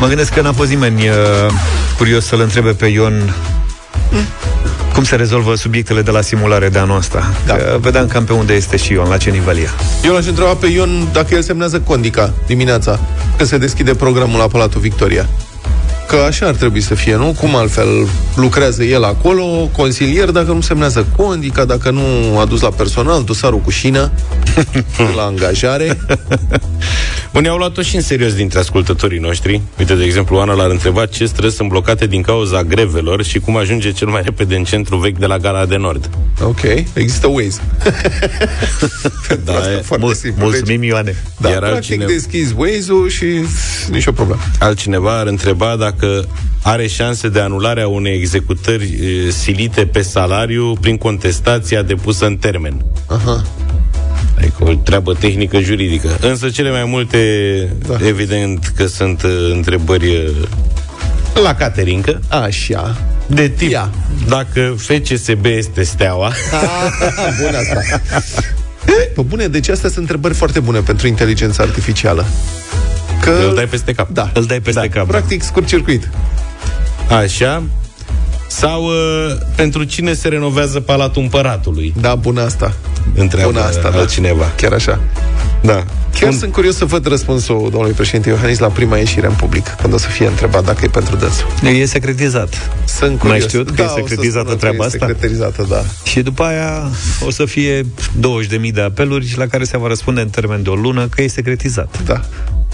[0.00, 1.14] Mă gândesc că n-a fost nimeni uh,
[1.96, 3.34] curios să-l întrebe pe Ion
[4.92, 7.32] cum se rezolvă subiectele de la simulare de anul ăsta.
[7.46, 7.54] Da.
[7.54, 9.68] Că vedeam cam pe unde este și Ion, la ce nivel e.
[10.04, 13.00] Eu l-aș întreba pe Ion dacă el semnează Condica dimineața,
[13.36, 15.28] când se deschide programul la Palatul Victoria.
[16.08, 17.36] Că așa ar trebui să fie, nu?
[17.40, 19.44] Cum altfel lucrează el acolo,
[19.76, 24.10] consilier, dacă nu semnează Condica, dacă nu a dus la personal, dosarul cu șină,
[25.16, 25.98] la angajare.
[27.32, 29.60] Bun, i-au luat-o și în serios dintre ascultătorii noștri.
[29.78, 33.56] Uite, de exemplu, Ana l-ar întreba ce străzi sunt blocate din cauza grevelor și cum
[33.56, 36.10] ajunge cel mai repede în centru vechi de la Gara de Nord.
[36.42, 36.62] Ok,
[36.92, 37.60] există Waze.
[39.44, 40.44] Da, e, Foarte Mul- simplu.
[40.44, 41.16] mulțumim, Ioane.
[41.38, 43.26] Da, Iar practic altcineva- deschizi Waze-ul și
[43.90, 44.40] nicio problemă.
[44.58, 46.28] Altcineva ar întreba dacă
[46.62, 48.84] are șanse de anulare a unei executări
[49.26, 52.84] e, silite pe salariu prin contestația depusă în termen.
[53.06, 53.42] Aha.
[54.38, 56.08] Adică o treabă tehnică juridică.
[56.20, 57.18] Însă cele mai multe,
[57.86, 58.06] da.
[58.06, 62.20] evident că sunt uh, întrebări uh, la caterincă.
[62.28, 62.96] Așa.
[63.26, 63.90] De tip, Ia.
[64.28, 66.32] dacă FCSB este steaua,
[67.40, 68.00] Bun asta.
[69.14, 72.26] Pă bune, deci astea sunt întrebări foarte bune pentru inteligența artificială.
[73.20, 73.30] Că...
[73.48, 74.08] îl dai peste cap.
[74.08, 74.30] Da.
[74.34, 74.98] Îl dai peste Da.
[74.98, 75.06] cap.
[75.06, 76.10] Practic, scurt circuit.
[77.22, 77.62] Așa.
[78.48, 78.92] Sau uh,
[79.56, 81.94] pentru cine se renovează Palatul Împăratului?
[82.00, 82.72] Da, bună asta.
[83.14, 83.98] Întreabă Bună asta, da.
[83.98, 84.52] altcineva.
[84.56, 85.00] Chiar așa.
[85.62, 85.84] Da.
[86.20, 89.94] Chiar sunt curios să văd răspunsul domnului președinte Iohannis la prima ieșire în public, când
[89.94, 91.46] o să fie întrebat dacă e pentru dânsul.
[91.62, 92.70] E secretizat.
[92.84, 93.44] Sunt Mai curios.
[93.44, 95.06] știut că e o să secretizată spună că treaba e asta?
[95.06, 95.82] Secretizată, da.
[96.04, 96.90] Și după aia
[97.26, 100.74] o să fie 20.000 de apeluri la care se va răspunde în termen de o
[100.74, 102.02] lună că e secretizat.
[102.04, 102.20] Da.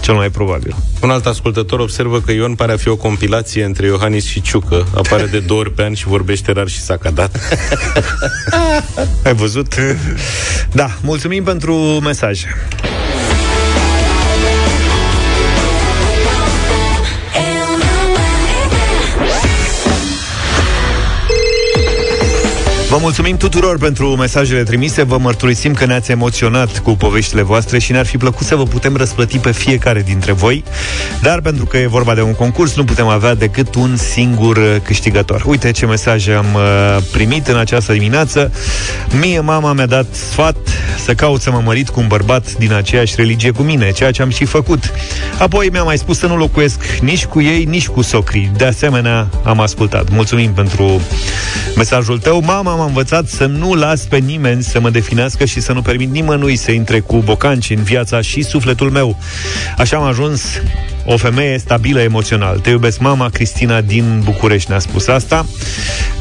[0.05, 0.75] Cel mai probabil.
[1.01, 4.87] Un alt ascultător observă că Ion pare a fi o compilație între Iohannis și Ciucă.
[4.95, 7.39] Apare de două ori pe an și vorbește rar și s-a cadat.
[9.25, 9.75] Ai văzut?
[10.71, 12.47] Da, mulțumim pentru mesaje.
[22.95, 27.91] Vă mulțumim tuturor pentru mesajele trimise, vă mărturisim că ne-ați emoționat cu poveștile voastre și
[27.91, 30.63] ne-ar fi plăcut să vă putem răsplăti pe fiecare dintre voi,
[31.21, 34.75] dar pentru că e vorba de un concurs, nu putem avea decât un singur uh,
[34.83, 35.43] câștigător.
[35.45, 38.51] Uite ce mesaje am uh, primit în această dimineață.
[39.19, 40.57] Mie mama mi-a dat sfat
[41.05, 44.21] să caut să mă mărit cu un bărbat din aceeași religie cu mine, ceea ce
[44.21, 44.91] am și făcut.
[45.37, 48.51] Apoi mi-a mai spus să nu locuiesc nici cu ei, nici cu socrii.
[48.57, 50.09] De asemenea, am ascultat.
[50.09, 51.01] Mulțumim pentru
[51.75, 52.41] mesajul tău.
[52.45, 56.11] Mama m-a învățat să nu las pe nimeni să mă definească și să nu permit
[56.11, 59.17] nimănui să intre cu bocanci în viața și sufletul meu.
[59.77, 60.41] Așa am ajuns
[61.05, 62.59] o femeie stabilă emoțional.
[62.59, 65.45] Te iubesc, mama Cristina din București ne-a spus asta.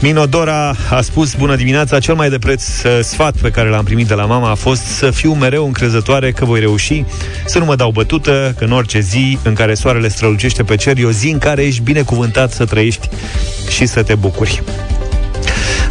[0.01, 4.07] Minodora a spus, bună dimineața, cel mai de preț uh, sfat pe care l-am primit
[4.07, 7.05] de la mama a fost să fiu mereu încrezătoare că voi reuși,
[7.47, 10.99] să nu mă dau bătută, că în orice zi în care soarele strălucește pe cer,
[10.99, 13.09] e o zi în care ești binecuvântat să trăiești
[13.69, 14.63] și să te bucuri.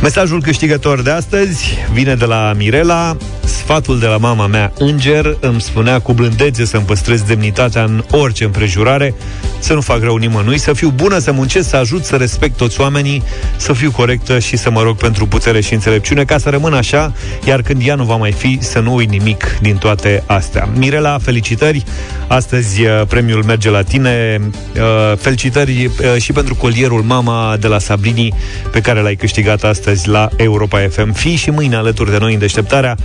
[0.03, 3.17] Mesajul câștigător de astăzi vine de la Mirela.
[3.45, 8.43] Sfatul de la mama mea, înger, îmi spunea cu blândețe să-mi păstrez demnitatea în orice
[8.43, 9.13] împrejurare,
[9.59, 12.81] să nu fac rău nimănui, să fiu bună, să muncesc, să ajut, să respect toți
[12.81, 13.23] oamenii,
[13.57, 17.13] să fiu corectă și să mă rog pentru putere și înțelepciune, ca să rămân așa,
[17.45, 20.69] iar când ea nu va mai fi, să nu uit nimic din toate astea.
[20.75, 21.83] Mirela, felicitări!
[22.27, 24.41] Astăzi uh, premiul merge la tine.
[24.75, 28.33] Uh, Felicitări uh, și pentru colierul Mama de la Sabrini,
[28.71, 31.13] pe care l-ai câștigat astăzi la Europa FM.
[31.13, 32.95] Fii și mâine alături de noi în deșteptarea.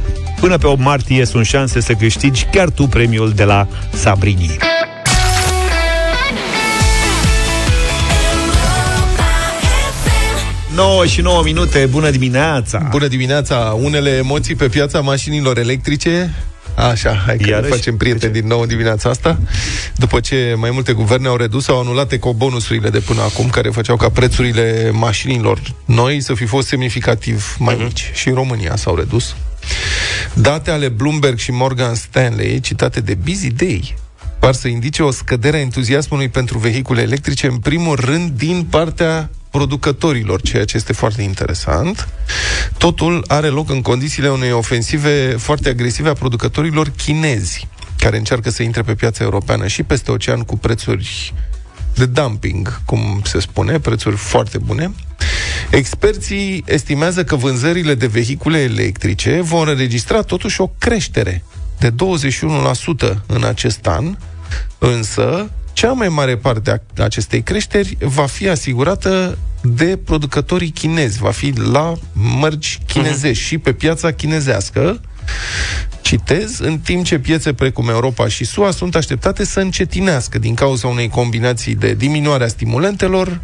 [0.40, 4.56] Până pe 8 martie sunt șanse să câștigi chiar tu premiul de la Sabrini.
[10.74, 12.86] 9 și 9 minute, bună dimineața!
[12.90, 13.76] Bună dimineața!
[13.82, 16.34] Unele emoții pe piața mașinilor electrice
[16.74, 17.70] Așa, hai că Iarăși?
[17.70, 19.38] ne facem prieteni din nou dimineața asta
[19.96, 23.96] După ce mai multe guverne au redus Au anulat ecobonusurile de până acum Care făceau
[23.96, 29.36] ca prețurile mașinilor noi Să fi fost semnificativ mai mici Și în România s-au redus
[30.34, 33.94] Date ale Bloomberg și Morgan Stanley Citate de Busy Day
[34.38, 39.30] par să indice o scădere a entuziasmului pentru vehicule electrice, în primul rând din partea
[39.50, 42.08] producătorilor, ceea ce este foarte interesant.
[42.78, 47.66] Totul are loc în condițiile unei ofensive foarte agresive a producătorilor chinezi,
[47.98, 51.34] care încearcă să intre pe piața europeană și peste ocean cu prețuri
[51.94, 54.92] de dumping, cum se spune, prețuri foarte bune.
[55.70, 61.44] Experții estimează că vânzările de vehicule electrice vor înregistra totuși o creștere
[61.78, 61.94] de 21%
[63.26, 64.16] în acest an,
[64.78, 71.30] însă cea mai mare parte a acestei creșteri va fi asigurată de producătorii chinezi, va
[71.30, 75.00] fi la mărci chinezești și pe piața chinezească.
[76.00, 80.88] Citez, în timp ce piețe precum Europa și SUA sunt așteptate să încetinească din cauza
[80.88, 83.40] unei combinații de diminuare a stimulentelor,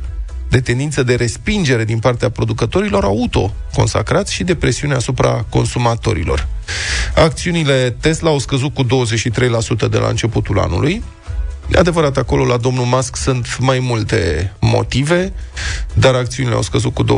[0.54, 6.48] de tendință de respingere din partea producătorilor auto consacrați și de presiune asupra consumatorilor.
[7.14, 8.88] Acțiunile Tesla au scăzut cu 23%
[9.90, 11.02] de la începutul anului.
[11.70, 15.32] E adevărat, acolo la domnul Musk sunt mai multe motive,
[15.94, 17.08] dar acțiunile au scăzut cu 23%.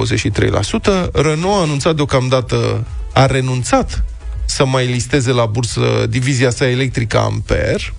[1.12, 4.04] Renault a anunțat deocamdată, a renunțat
[4.44, 7.92] să mai listeze la bursă divizia sa electrică Ampere,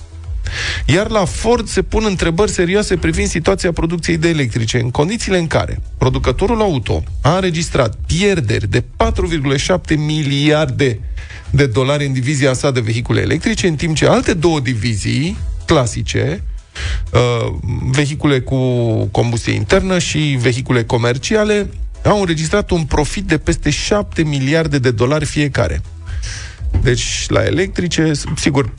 [0.86, 5.48] Iar la Ford se pun întrebări serioase privind situația producției de electrice, în condițiile în
[5.48, 11.00] care producătorul auto a înregistrat pierderi de 4,7 miliarde
[11.50, 16.44] de dolari în divizia sa de vehicule electrice, în timp ce alte două divizii clasice,
[17.14, 17.54] uh,
[17.92, 18.58] vehicule cu
[19.06, 21.70] combustie internă și vehicule comerciale,
[22.04, 25.82] au înregistrat un profit de peste 7 miliarde de dolari fiecare.
[26.82, 28.74] Deci, la electrice, sigur,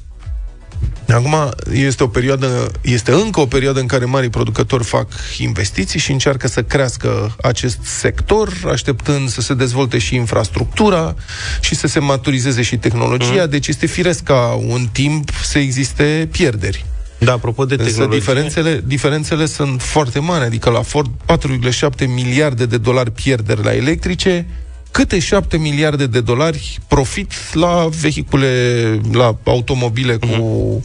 [1.08, 1.34] Acum
[1.72, 5.08] este o perioadă, este încă o perioadă în care marii producători fac
[5.38, 11.14] investiții și încearcă să crească acest sector, așteptând să se dezvolte și infrastructura
[11.60, 13.50] și să se maturizeze și tehnologia, mm.
[13.50, 16.84] deci este firesc ca un timp să existe pierderi.
[17.18, 18.18] Da, apropo de Însă tehnologie...
[18.18, 24.46] diferențele, diferențele sunt foarte mari, adică la Ford 4,7 miliarde de dolari pierderi la electrice,
[24.99, 30.82] câte 7 miliarde de dolari profit la vehicule, la automobile cu uh,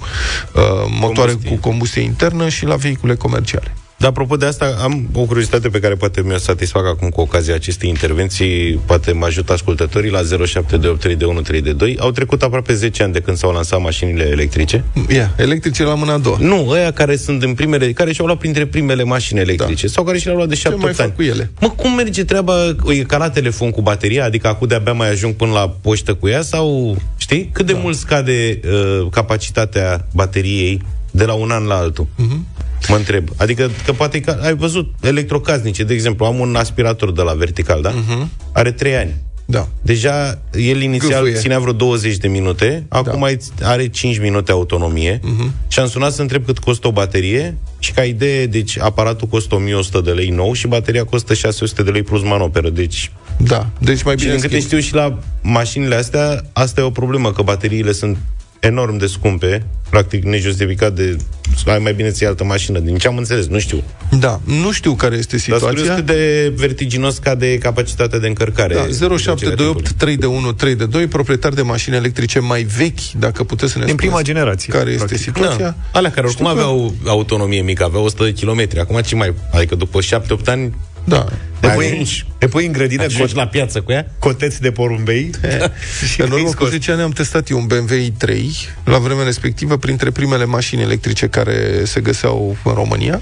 [0.99, 3.73] motoare cu combustie internă și la vehicule comerciale.
[4.03, 7.55] Dar apropo de asta, am o curiozitate pe care poate mi-o satisfac acum cu ocazia
[7.55, 11.97] acestei intervenții, poate mă ajută ascultătorii la 07283132.
[11.97, 14.83] Au trecut aproape 10 ani de când s-au lansat mașinile electrice.
[15.09, 16.37] Ia, electrice la mâna a doua.
[16.39, 19.91] Nu, ăia care sunt în primele, care și-au luat printre primele mașini electrice da.
[19.91, 20.95] sau care și le-au luat de 7 mai ani.
[20.95, 21.51] fac cu ele?
[21.59, 22.75] Mă, cum merge treaba?
[22.87, 24.23] E ca la telefon cu bateria?
[24.23, 26.41] Adică acum de-abia mai ajung până la poștă cu ea?
[26.41, 27.49] Sau, știi?
[27.53, 27.79] Cât de da.
[27.79, 30.81] mult scade uh, capacitatea bateriei
[31.11, 32.07] de la un an la altul?
[32.15, 32.45] Mhm.
[32.89, 33.29] Mă întreb.
[33.37, 37.81] Adică, că poate că ai văzut electrocasnice, de exemplu, am un aspirator de la vertical,
[37.81, 37.89] da?
[37.89, 38.29] Mhm.
[38.51, 39.13] Are 3 ani.
[39.45, 39.67] Da.
[39.81, 41.39] Deja el inițial Gâfâie.
[41.39, 43.25] ținea vreo 20 de minute, acum Da.
[43.25, 45.51] ai- are 5 minute autonomie Mhm.
[45.67, 49.55] și am sunat să întreb cât costă o baterie și ca idee, deci aparatul costă
[49.55, 54.03] 1100 de lei nou și bateria costă 600 de lei plus manoperă, deci Da, deci
[54.03, 54.61] mai și bine din câte schimb.
[54.63, 58.17] știu și la mașinile astea, asta e o problemă, că bateriile sunt
[58.59, 61.17] enorm de scumpe, practic nejustificat de...
[61.65, 63.83] Ai mai bine ți altă mașină, din ce am înțeles, nu știu.
[64.19, 65.79] Da, nu știu care este Dar sunt situația.
[65.81, 68.73] curios cât de vertiginos scade capacitatea de încărcare.
[68.73, 73.11] Da, reducerea 0728 3 de 1 3 de 2, proprietari de mașini electrice mai vechi,
[73.19, 75.21] dacă puteți să ne Din spuneți prima generație, Care este practic.
[75.23, 75.65] situația?
[75.65, 75.75] Da.
[75.99, 78.79] Alea care oricum Știu că- aveau autonomie mică, aveau 100 de kilometri.
[78.79, 79.33] Acum ce mai...
[79.51, 80.73] Adică după 7-8 ani
[81.03, 81.25] Da.
[81.59, 84.11] Te mai pui, ajungi, te pui în grădină ajungi cu la piață cu ea.
[84.19, 85.29] coteți de porumbei
[86.11, 86.71] și În urmă îi cu scoți.
[86.71, 88.35] 10 ani am testat eu un BMW i3,
[88.83, 93.21] la vremea respectivă, printre primele mașini electrice care se găseau în România.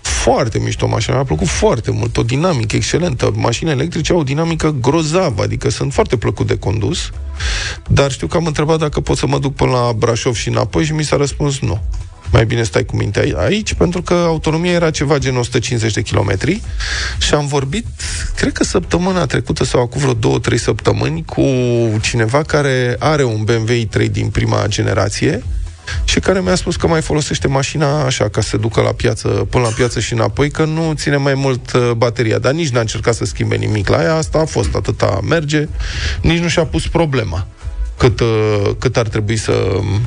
[0.00, 3.32] Foarte mișto mașina, mi-a plăcut foarte mult, o dinamică excelentă.
[3.34, 7.10] Mașinile electrice au o dinamică grozavă, adică sunt foarte plăcut de condus,
[7.88, 10.84] dar știu că am întrebat dacă pot să mă duc până la Brașov și înapoi
[10.84, 11.82] și mi s-a răspuns nu.
[12.32, 16.02] Mai bine stai cu mintea ai- aici, pentru că autonomia era ceva gen 150 de
[16.02, 16.62] kilometri
[17.18, 17.86] și am vorbit,
[18.36, 21.44] cred că săptămâna trecută sau acum vreo două, trei săptămâni, cu
[22.00, 25.42] cineva care are un BMW i3 din prima generație
[26.04, 29.28] și care mi-a spus că mai folosește mașina așa, ca să se ducă la piață,
[29.28, 32.80] până la piață și înapoi, că nu ține mai mult uh, bateria, dar nici n-a
[32.80, 35.68] încercat să schimbe nimic la ea, asta a fost, atâta merge,
[36.20, 37.46] nici nu și-a pus problema
[37.96, 40.00] cât, uh, cât ar trebui să um,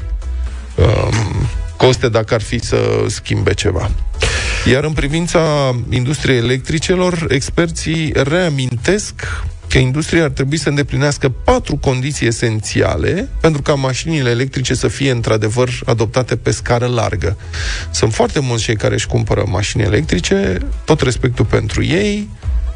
[1.77, 3.91] coste dacă ar fi să schimbe ceva.
[4.71, 9.13] Iar în privința industriei electricelor, experții reamintesc
[9.69, 15.11] că industria ar trebui să îndeplinească patru condiții esențiale pentru ca mașinile electrice să fie
[15.11, 17.37] într-adevăr adoptate pe scară largă.
[17.91, 22.29] Sunt foarte mulți cei care își cumpără mașini electrice, tot respectul pentru ei,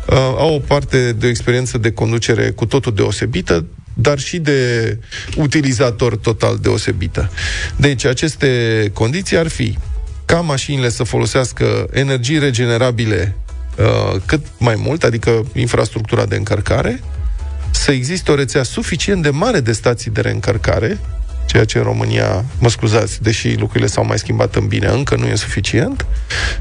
[0.10, 3.66] uh, au o parte de o experiență de conducere cu totul deosebită,
[4.02, 4.97] dar și de
[5.36, 7.32] utilizator total deosebită.
[7.76, 8.50] Deci, aceste
[8.93, 9.78] condiții ar fi
[10.26, 13.36] ca mașinile să folosească energii regenerabile
[13.78, 17.02] uh, cât mai mult, adică infrastructura de încărcare,
[17.72, 21.00] să existe o rețea suficient de mare de stații de reîncărcare,
[21.50, 25.26] ceea ce în România, mă scuzați, deși lucrurile s-au mai schimbat în bine, încă nu
[25.26, 26.06] e suficient,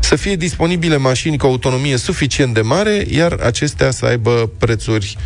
[0.01, 5.17] să fie disponibile mașini cu autonomie suficient de mare, iar acestea să aibă prețuri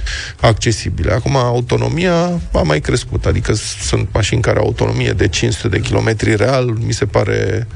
[0.41, 1.13] accesibile.
[1.13, 3.53] Acum, autonomia a mai crescut, adică
[3.83, 7.67] sunt mașini care au autonomie de 500 de kilometri real, mi se pare,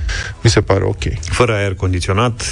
[0.43, 1.03] mi se pare ok.
[1.21, 2.51] Fără aer condiționat,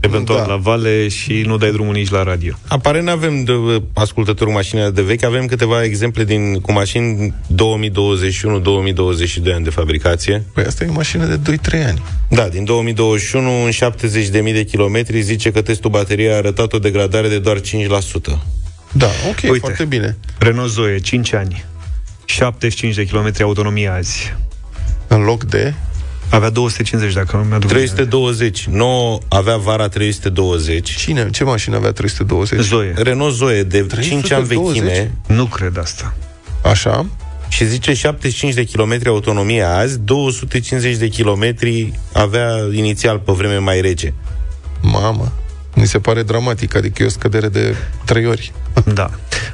[0.00, 0.46] eventual Da.
[0.46, 2.54] la vale și nu dai drumul nici la radio.
[2.68, 3.52] Aparent nu avem de,
[3.94, 7.34] ascultători cu mașinile de vechi, avem câteva exemple din, cu mașini
[8.82, 10.44] 2021-2022 ani de fabricație.
[10.52, 12.02] Păi asta e o mașină de 2-3 ani.
[12.28, 17.28] Da, din 2021, în 70.000 de kilometri, zice că testul bateriei a arătat o degradare
[17.28, 17.62] de doar 5%.
[18.92, 19.58] Da, ok, Uite.
[19.58, 20.16] foarte bine.
[20.38, 21.64] Renault Zoe, 5 ani,
[22.24, 24.34] 75 de km autonomie azi.
[25.08, 25.74] În loc de...
[26.30, 28.66] Avea 250, dacă nu mi-aduc 320.
[28.70, 30.96] Nu avea vara 320.
[30.96, 31.30] Cine?
[31.30, 32.60] Ce mașină avea 320?
[32.60, 32.94] Zoe.
[32.96, 34.82] Renault Zoe de 5 ani 320?
[34.82, 35.10] vechime.
[35.26, 36.14] Nu cred asta.
[36.62, 37.06] Așa?
[37.48, 43.80] Și zice 75 de kilometri autonomie azi, 250 de kilometri avea inițial pe vreme mai
[43.80, 44.14] rece.
[44.82, 45.32] Mamă,
[45.74, 47.74] mi se pare dramatic, adică e o scădere de
[48.04, 48.52] trei ori.
[48.94, 49.10] Da.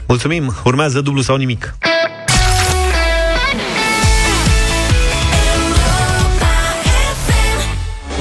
[0.07, 0.55] Mulțumim.
[0.65, 1.75] Urmează dublu sau nimic.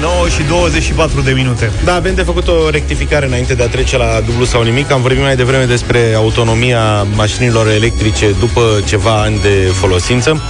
[0.01, 1.71] 9 și 24 de minute.
[1.83, 4.91] Da, avem de făcut o rectificare înainte de a trece la dublu sau nimic.
[4.91, 10.41] Am vorbit mai devreme despre autonomia mașinilor electrice după ceva ani de folosință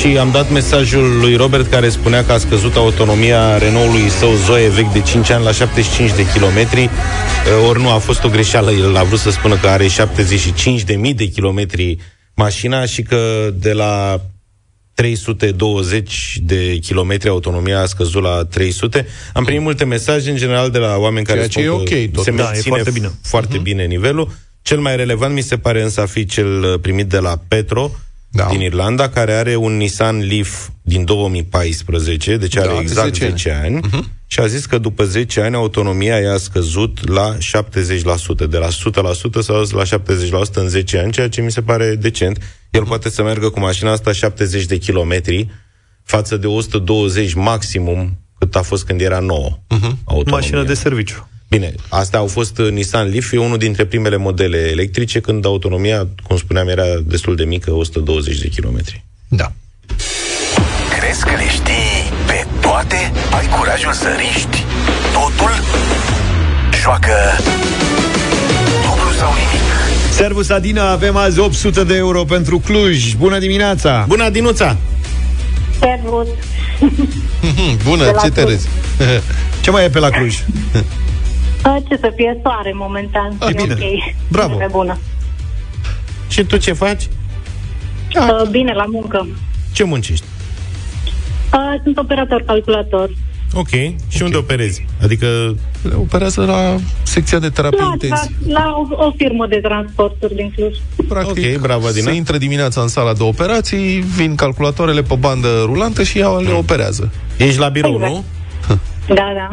[0.00, 4.68] și am dat mesajul lui Robert care spunea că a scăzut autonomia Renault-ului său Zoe
[4.68, 6.90] vechi de 5 ani la 75 de kilometri.
[7.68, 10.94] Ori nu a fost o greșeală, el a vrut să spună că are 75 de
[10.94, 11.96] mii de kilometri
[12.34, 14.20] mașina și că de la
[14.94, 19.06] 320 de kilometri autonomia a scăzut la 300.
[19.32, 21.94] Am primit multe mesaje, în general, de la oameni care Ceea ce spun e că
[21.94, 22.24] ok, tot.
[22.24, 23.10] se Da, e menține foarte bine.
[23.22, 24.30] foarte bine nivelul.
[24.62, 27.90] Cel mai relevant mi se pare însă a fi cel uh, primit de la Petro,
[28.34, 28.46] Da.
[28.50, 33.28] din Irlanda, care are un Nissan Leaf din 2014, deci are Da, de exact 10
[33.28, 33.64] 10 ani.
[33.64, 34.04] ani, uh-huh.
[34.26, 38.70] și a zis că după 10 ani autonomia i-a scăzut la 70%, de la 100%
[39.40, 42.38] s-a dus la 70% în 10 ani, ceea ce mi se pare decent.
[42.70, 45.48] El poate să meargă cu mașina asta 70 de kilometri
[46.02, 49.58] față de 120 maximum cât a fost când era nouă.
[49.74, 50.24] Uh-huh.
[50.26, 51.28] Mașină de serviciu.
[51.52, 56.08] Bine, astea au fost uh, Nissan Leaf, e unul dintre primele modele electrice, când autonomia,
[56.26, 59.04] cum spuneam, era destul de mică, 120 de kilometri.
[59.28, 59.52] Da.
[60.98, 63.12] Crezi că le știi pe toate?
[63.38, 64.64] Ai curajul să riști
[65.12, 65.50] totul?
[66.82, 67.12] Joacă
[68.82, 69.62] dublu sau nimic.
[70.12, 73.14] Servus Adina, avem azi 800 de euro pentru Cluj.
[73.14, 74.04] Bună dimineața!
[74.08, 74.76] Bună, Dinuța!
[75.80, 76.26] Servus.
[77.88, 78.52] Bună, De la ce te Cluj.
[78.54, 78.68] râzi?
[79.62, 80.34] Ce mai e pe la Cluj?
[81.66, 83.36] Uh, Ce să fie soare momentan.
[83.38, 83.72] Ah, e bine.
[83.74, 84.14] ok.
[84.28, 84.62] Bravo.
[84.62, 84.98] E bună.
[86.28, 87.02] Și tu ce faci?
[88.16, 89.26] Uh, Bine, la muncă.
[89.72, 90.24] Ce muncești?
[91.54, 93.10] Uh, Sunt operator calculator.
[93.54, 93.68] Ok.
[94.08, 94.86] Și unde operezi?
[95.02, 95.26] Adică...
[95.82, 98.34] Le operează la secția de terapie La, la, intensivă.
[98.46, 100.76] la o, o firmă de transporturi din Cluj.
[101.08, 102.10] Practic, Ok, bravo, Adina.
[102.10, 106.52] se intră dimineața în sala de operații, vin calculatoarele pe bandă rulantă și ea le
[106.52, 107.12] operează.
[107.36, 108.12] Ești la birou, Exact.
[108.12, 108.24] nu?
[109.14, 109.48] Da, da.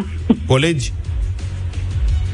[0.48, 0.94] Colegi?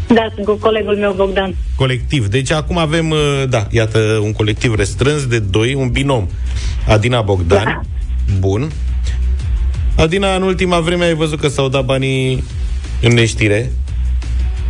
[0.08, 1.56] Da, sunt cu colegul meu Bogdan.
[1.76, 2.28] Colectiv.
[2.28, 6.28] Deci acum avem, uh, da, iată, un colectiv restrâns de doi, un binom.
[6.88, 7.64] Adina Bogdan.
[7.64, 7.82] Da.
[8.39, 8.72] Bun.
[9.97, 12.43] Adina, în ultima vreme ai văzut că s-au dat banii
[13.01, 13.72] în neștire.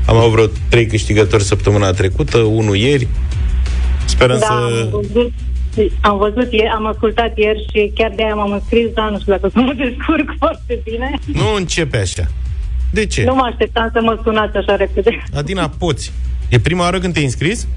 [0.08, 3.08] Am avut vreo trei câștigători săptămâna trecută, unul ieri.
[4.06, 4.52] Sperăm da, să...
[4.52, 5.32] am văzut,
[6.02, 9.32] am văzut, ieri, am ascultat ieri și chiar de aia m-am înscris, dar nu știu
[9.32, 11.12] dacă să mă descurc foarte bine.
[11.34, 12.28] Nu începe așa.
[12.96, 13.24] De ce?
[13.24, 15.24] Nu mă așteptam să mă sunați așa repede.
[15.34, 16.12] Adina, poți.
[16.50, 17.68] E prima oară când te-ai înscris?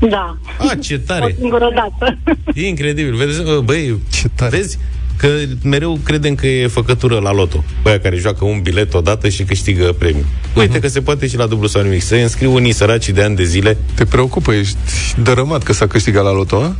[0.00, 0.36] Da.
[0.58, 1.34] A, ce O tare!
[1.38, 2.18] singură dată.
[2.54, 3.14] E incredibil.
[3.14, 4.56] Vezi, uh, băi, Ce tare.
[4.56, 4.78] vezi
[5.16, 5.28] că
[5.62, 7.64] mereu credem că e făcătură la loto.
[7.82, 10.24] Băia care joacă un bilet odată și câștigă premiu.
[10.54, 12.02] Uite că se poate și la dublu sau nimic.
[12.02, 13.76] Se înscriu unii săraci de ani de zile.
[13.94, 14.76] Te preocupă, ești
[15.22, 16.76] dărâmat că s-a câștigat la loto, a?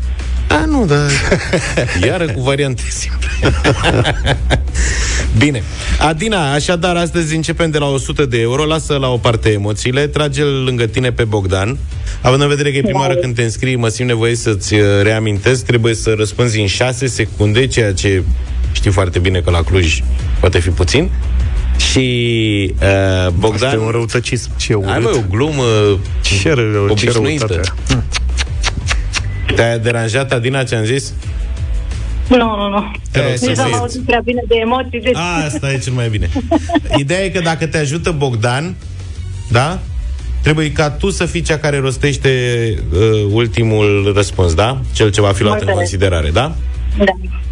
[0.48, 1.10] A, nu, dar...
[2.06, 3.28] Iară cu variante simple.
[5.38, 5.62] Bine.
[5.98, 8.64] Adina, așadar, astăzi începem de la 100 de euro.
[8.64, 10.06] Lasă la o parte emoțiile.
[10.06, 11.78] Trage-l lângă tine pe Bogdan.
[12.20, 14.80] Având în vedere că e prima oară când te înscrii, mă simt nevoie să-ți uh,
[15.02, 15.64] reamintesc.
[15.64, 18.22] Trebuie să răspunzi în 6 secunde, ceea ce
[18.72, 20.02] știi foarte bine că la Cluj
[20.40, 21.10] poate fi puțin.
[21.90, 23.68] Și uh, Bogdan...
[23.68, 24.50] Asta e un răutăcism.
[24.56, 24.90] Ce urât.
[24.90, 25.62] Ai, mă, o glumă
[26.22, 27.46] Ce rău, ce obișnuită.
[27.46, 27.72] răutate.
[29.54, 31.12] Te-a deranjat, Adina, ce am zis?
[32.28, 32.90] Nu, nu, nu.
[33.10, 33.78] Te rog să Nici am vezi.
[33.80, 35.16] auzit prea bine de emoții, deci...
[35.46, 36.28] Asta e cel mai bine.
[36.96, 38.74] Ideea e că dacă te ajută Bogdan,
[39.50, 39.78] da?
[40.42, 42.30] Trebuie ca tu să fii cea care rostește
[42.92, 43.00] uh,
[43.32, 44.80] ultimul răspuns, da?
[44.92, 45.76] Cel ce va fi luat în Mulțumesc.
[45.90, 46.54] considerare, da?
[46.98, 47.04] Da,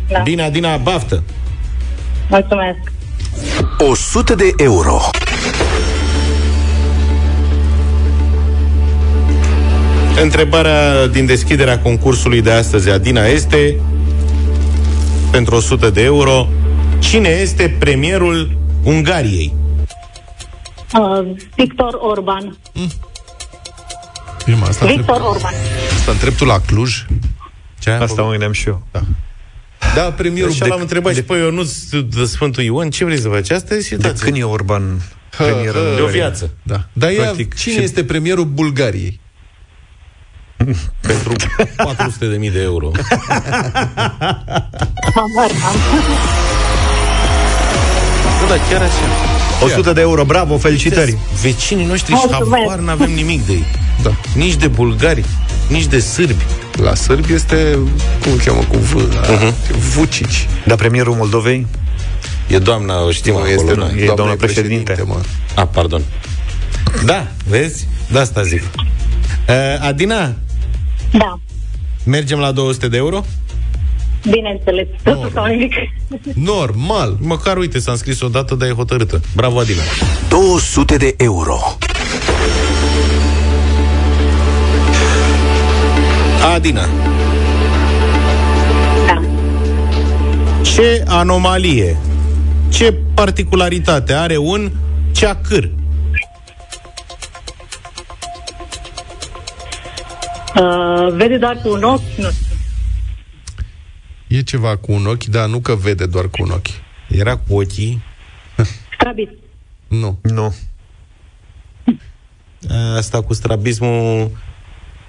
[0.09, 0.19] da.
[0.19, 1.23] Bine, Adina, baftă!
[2.31, 2.79] Mulțumesc.
[3.79, 5.01] 100 de euro.
[10.23, 13.81] Întrebarea din deschiderea concursului de astăzi, Adina, este
[15.31, 16.49] pentru 100 de euro.
[16.99, 19.55] Cine este premierul Ungariei?
[20.99, 22.57] Uh, Victor Orban.
[24.45, 25.53] Prima, asta Victor întreb, Orban.
[25.99, 27.05] asta întreb tu la Cluj?
[27.79, 27.91] Ce?
[27.91, 28.83] Asta mă gândeam și eu.
[28.91, 29.01] Da.
[29.95, 33.51] Da, premierul Așa l-am întrebat și pe Ionuț de Sfântul Ion, ce vrei să faci?
[33.51, 34.25] Asta e De situația.
[34.25, 35.01] când e Orban
[35.37, 36.07] premier în De o Ungaria?
[36.07, 36.51] viață.
[36.63, 36.85] Da.
[36.93, 39.21] Dar ea, Practic, cine și- este premierul Bulgariei?
[41.09, 41.33] Pentru
[41.77, 42.91] 400 de mii de euro.
[45.15, 45.77] Habar n-am.
[48.41, 49.25] Bă, da, chiar așa.
[49.65, 51.17] 100 de euro, bravo, felicitări!
[51.43, 52.63] Vecinii noștri și Mulțumesc.
[52.63, 53.65] habar n-avem nimic de ei.
[54.03, 54.11] Da.
[54.35, 55.25] Nici de bulgari,
[55.69, 56.45] nici de sârbi.
[56.83, 57.79] La sârbi este,
[58.23, 59.53] cum îl cheamă cu V, uh-huh.
[59.97, 60.49] Vucici.
[60.67, 61.67] Dar premierul Moldovei?
[62.47, 63.91] E doamna, o știm Nu, acolo, este da?
[63.97, 65.03] E doamna președinte.
[65.07, 65.21] mă.
[65.55, 66.03] A, pardon.
[67.05, 67.89] Da, vezi?
[68.11, 68.63] De asta zic.
[69.49, 70.35] Uh, Adina,
[71.19, 71.39] Da,
[72.05, 73.25] mergem la 200 de euro?
[74.31, 75.73] bineînțeles, totul sau nimic.
[76.35, 77.17] Normal.
[77.21, 79.21] Măcar, uite, s-a înscris o dată, dar e hotărâtă.
[79.37, 79.81] Bravo, Adina.
[80.29, 81.59] 200 de euro.
[86.55, 86.89] Adina,
[89.07, 89.23] Da.
[90.63, 91.97] ce anomalie,
[92.69, 94.71] ce particularitate are un
[95.13, 95.69] ceacâr?
[100.61, 102.57] Uh, vede doar cu un ochi, nu știu.
[104.27, 106.69] E ceva cu un ochi, dar nu că vede doar cu un ochi.
[107.09, 108.03] Era cu ochii.
[108.95, 109.31] Strabit.
[109.89, 110.19] Nu.
[110.23, 110.55] Nu.
[112.97, 114.31] Asta cu strabismul,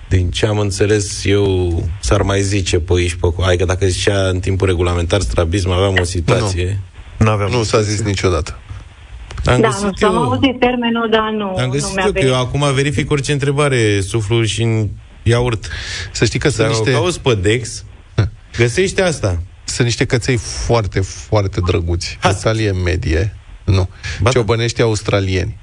[0.10, 3.48] din ce am înțeles eu, s-ar mai zice pe aici, pe acolo.
[3.48, 6.80] Adică dacă zicea în timpul regulamentar strabism, aveam o situație.
[7.18, 7.52] Nu aveam.
[7.52, 8.60] Nu s-a zis niciodată.
[9.46, 12.04] Am da, găsit nu știu, am eu, auzit termenul, dar nu, am nu găsit mi-a
[12.06, 12.34] eu că venit.
[12.34, 14.89] eu acum verific orice întrebare, suflu și în
[15.30, 15.68] iaurt.
[16.12, 17.84] Să știi că sunt Dacă niște, o cauți pe Dex,
[18.58, 19.42] găsește asta.
[19.66, 22.18] sunt niște căței foarte, foarte drăguți.
[22.20, 22.32] Ha.
[22.32, 23.36] De talie medie.
[23.64, 23.90] Nu.
[24.20, 24.30] Ba da.
[24.30, 25.58] Ciobănești australieni.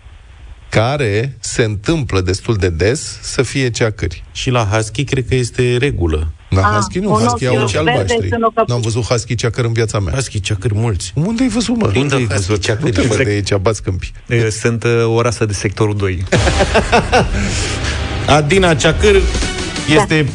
[0.69, 4.25] Care se întâmplă destul de des să fie ceacări.
[4.33, 6.33] Și la husky cred că este regulă.
[6.49, 8.29] La Ah, husky nu, un husky ochi au și verde albaștri.
[8.29, 8.65] sunt o căpuță.
[8.73, 10.15] N-am văzut husky ceacăr în viața mea.
[10.15, 11.13] Husky ceacări mulți.
[11.15, 11.93] Unde ai văzut, mă?
[11.97, 12.91] Unde ai ai văzut Nu ceacări?
[12.93, 14.13] te văd de aici, bați câmpi.
[14.29, 16.25] E, Sunt uh, o rasă de sectorul 2.
[18.27, 19.21] Adina ceacâr
[19.95, 20.27] este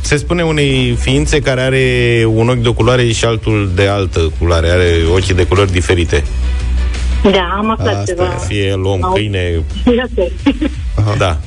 [0.00, 4.32] se spune unei ființe care are un ochi de o culoare și altul de altă
[4.38, 6.24] culoare, are ochii de culori diferite.
[7.22, 8.24] Da, am aflat Asta ceva.
[8.24, 9.12] Fie el om, Au.
[9.12, 9.38] câine,
[9.96, 10.30] Ia să-
[11.18, 11.38] da.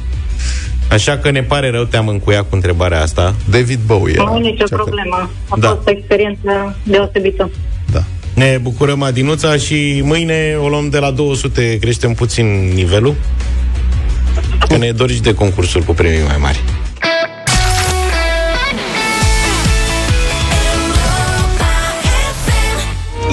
[0.91, 3.35] Așa că ne pare rău, te-am încuiat cu întrebarea asta.
[3.49, 4.77] David Bowie Nu era au nicio ceacăr.
[4.77, 5.29] problemă.
[5.49, 5.67] A Da.
[5.67, 7.49] fost o experiență deosebită.
[7.91, 8.03] Da.
[8.33, 13.15] Ne bucurăm, Adinuța, și mâine o luăm de la 200, creștem puțin nivelul.
[14.67, 16.63] Că ne dorici de concursuri cu premii mai mari.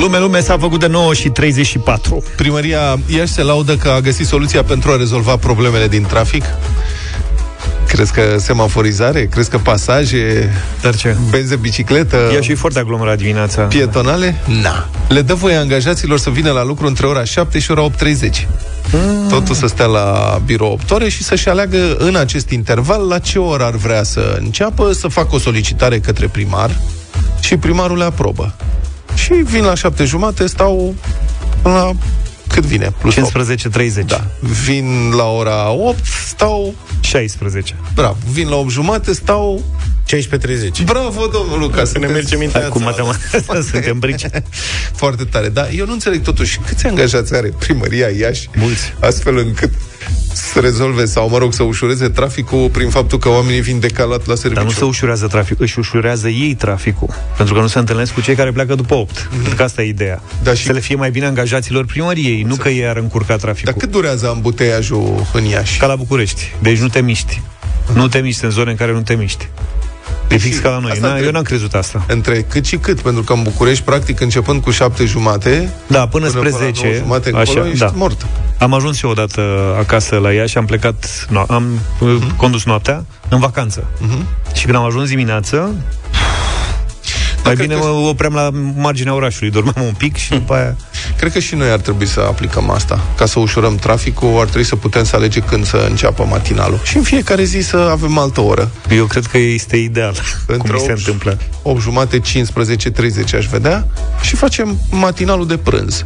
[0.01, 2.23] Lume, lume s-a făcut de 9 și 34.
[2.37, 6.45] Primăria Iași se laudă că a găsit soluția pentru a rezolva problemele din trafic.
[7.89, 9.27] Crezi că semaforizare?
[9.27, 10.53] Crezi că pasaje?
[10.81, 11.17] Dar ce?
[11.31, 12.17] Benze bicicletă?
[12.37, 13.63] E și foarte aglomerat dimineața.
[13.63, 14.35] Pietonale?
[14.63, 14.89] Na.
[15.09, 18.49] Le dă voie angajaților să vină la lucru între ora 7 și ora 8.30.
[18.93, 19.29] Mm.
[19.29, 23.39] Totul să stea la birou 8 ore și să-și aleagă în acest interval la ce
[23.39, 26.71] oră ar vrea să înceapă, să facă o solicitare către primar
[27.41, 28.55] și primarul le aprobă.
[29.15, 30.95] Și vin la 7 jumate, stau
[31.63, 31.93] până la
[32.49, 32.93] cât vine?
[33.01, 34.05] Plus 15.30.
[34.07, 34.25] Da.
[34.65, 37.75] Vin la ora 8, stau 16.
[37.95, 38.17] Bravo.
[38.33, 39.65] Vin la 8 jumate, stau
[40.17, 40.85] 16.30.
[40.85, 44.27] Bravo, domnul Luca, Să ne mergem în Cu matematică suntem brici.
[44.95, 48.93] Foarte tare, dar eu nu înțeleg totuși câți angajați are primăria Iași Mulți.
[49.01, 49.71] astfel încât
[50.33, 54.35] să rezolve sau, mă rog, să ușureze traficul prin faptul că oamenii vin decalat la
[54.35, 54.55] serviciu.
[54.63, 57.09] Dar nu se ușurează traficul, își ușurează ei traficul.
[57.37, 59.29] Pentru că nu se întâlnesc cu cei care pleacă după 8.
[59.35, 60.23] Pentru că asta e ideea.
[60.43, 63.73] Da, și- Să le fie mai bine angajaților primăriei, nu că ei ar încurca traficul.
[63.73, 65.79] Dar cât durează ambuteiajul în Iași?
[65.79, 66.55] Ca la București.
[66.63, 67.43] Deci nu te miști.
[67.95, 69.49] Nu te miști în zone în care nu te miști.
[70.29, 70.91] E fix ca la noi.
[70.91, 71.27] Asta Na, întreb.
[71.27, 72.05] eu n-am crezut asta.
[72.09, 76.29] Între cât și cât, pentru că în București, practic, începând cu șapte jumate, Da, până,
[76.29, 76.81] spre până la 10.
[76.85, 77.93] nouă jumate încolo, ești da.
[77.95, 78.27] mort.
[78.59, 79.41] Am ajuns eu odată
[79.79, 83.85] acasă la ea și am plecat, no, am uh, condus noaptea în vacanță.
[84.55, 85.75] Și când am ajuns dimineață,
[87.49, 90.77] mai cred bine că- mă opream la marginea orașului, dormeam un pic și după aia...
[91.19, 93.01] Cred că și noi ar trebui să aplicăm asta.
[93.17, 96.81] Ca să ușurăm traficul, ar trebui să putem să alege când să înceapă matinalul.
[96.83, 98.71] Și în fiecare zi să avem altă oră.
[98.91, 100.13] Eu cred că este ideal
[100.47, 101.39] cum Între mi se opt- întâmplă.
[101.63, 103.87] 8 jumate, 15, 30 aș vedea
[104.21, 106.05] și facem matinalul de prânz.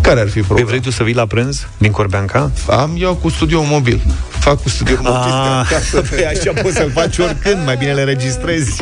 [0.00, 0.68] Care ar fi Păi problema?
[0.68, 2.50] vrei tu să vii la prânz din Corbeanca?
[2.70, 4.00] Am eu cu studio mobil.
[4.28, 6.00] Fac cu studio mobil de Ah, acasă.
[6.10, 8.80] păi așa poți să-l faci oricând, mai bine le registrezi.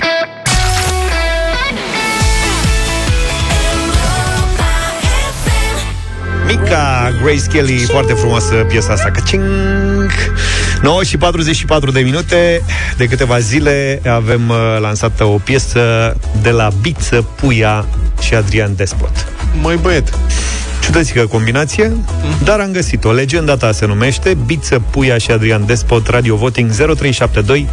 [6.47, 9.11] Mica Grace Kelly, foarte frumoasă piesa asta.
[9.11, 10.11] Căcing!
[10.83, 12.63] 9 și 44 de minute.
[12.97, 17.87] De câteva zile avem uh, lansată o piesă de la Biță, Puia
[18.21, 19.27] și Adrian Despot.
[19.61, 20.19] Măi băiet,
[20.83, 21.93] Ciudățică combinație,
[22.45, 23.13] dar am găsit-o.
[23.13, 27.69] Legenda ta se numește Biță, Puia și Adrian Despot, Radio Voting 0372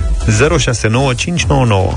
[0.60, 1.94] 069599.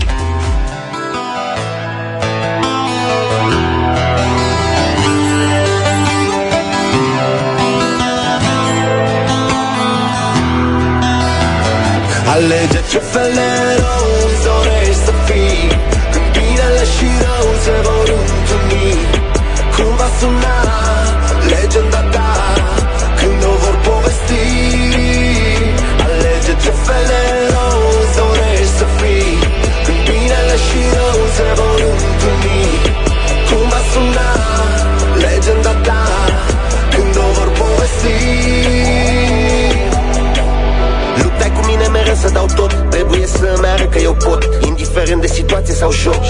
[44.97, 46.22] Indiferent de situație sau joc.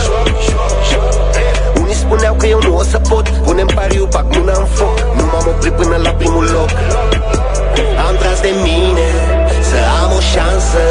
[1.81, 3.29] Unii spuneau că eu nu o să pot.
[3.29, 4.99] Punem pariu, bag mâna în foc.
[5.17, 6.71] Nu m-am oprit până la primul loc.
[8.09, 9.09] Am tras de mine
[9.71, 10.83] Să am o șansă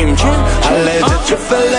[0.00, 0.26] trebuia să fim Ce?
[0.62, 0.68] ce?
[0.74, 1.22] Alege Ah?
[1.26, 1.69] ce fel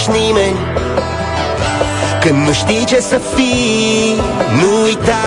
[0.00, 0.58] ești tu, ești nimeni.
[2.20, 4.20] Când nu știi ce să fii
[4.60, 5.24] Nu uita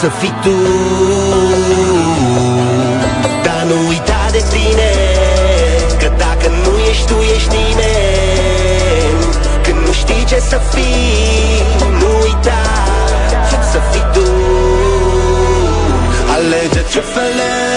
[0.00, 0.56] să fii tu.
[3.44, 4.90] Dar nu uita de tine
[5.98, 9.24] Că dacă nu ești tu, ești nimeni.
[9.62, 11.62] Când nu știi ce să fii
[12.00, 12.62] Nu uita
[13.72, 14.30] să fii tu.
[16.34, 17.69] Alege ce fel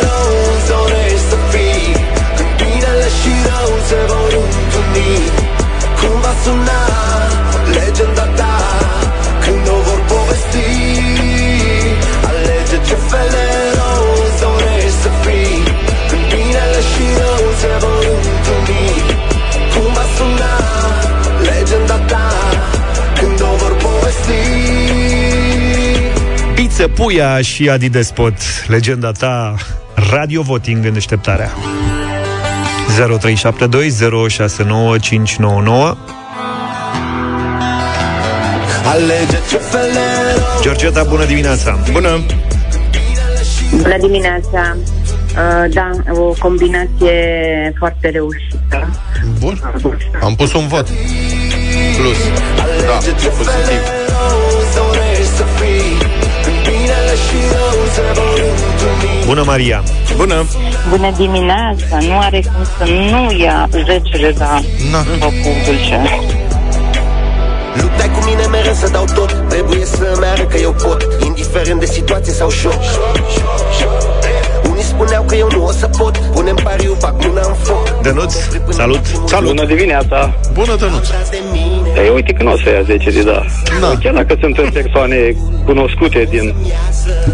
[27.03, 28.33] Puia și Adi Despot,
[28.67, 29.55] legenda ta,
[30.11, 31.51] radio voting în deșteptarea.
[31.51, 31.55] 0372069599
[38.85, 39.99] Alege ce fel de
[40.33, 41.79] rău Georgeta, bună dimineața!
[41.91, 42.19] Bună!
[43.75, 44.77] Bună dimineața!
[44.77, 48.99] Uh, da, o combinație foarte reușită.
[49.39, 49.61] Bun.
[50.21, 50.87] Am pus un vot.
[51.97, 52.17] Plus.
[52.85, 52.93] Da,
[53.37, 53.81] pozitiv.
[59.25, 59.83] Bună, Maria!
[60.15, 60.45] Bună!
[60.89, 61.97] Bună dimineața!
[61.99, 66.01] Nu are cum să nu ia 10 la focul dulce.
[67.81, 71.85] Luptai cu mine mereu să dau tot Trebuie să meargă că eu pot Indiferent de
[71.85, 72.79] situație sau șoc
[74.69, 78.33] Unii spuneau că eu nu o să pot Punem pariu, bag mâna în foc Dănuț,
[78.69, 78.99] salut!
[79.25, 79.55] Salut!
[79.55, 80.33] Bună dimineața!
[80.53, 81.07] Bună, Dănuț!
[81.95, 83.45] Ei, uite că nu o să ia 10 de da.
[83.81, 83.97] Da.
[84.01, 86.53] Chiar dacă sunt persoane cunoscute din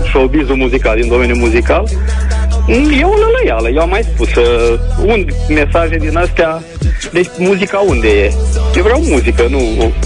[0.10, 1.88] showbizul muzical, din domeniul muzical,
[3.00, 3.70] e o lălăială.
[3.70, 6.62] Eu am mai spus, uh, un mesaje din astea,
[7.12, 8.32] deci muzica unde e?
[8.76, 9.60] Eu vreau muzică, nu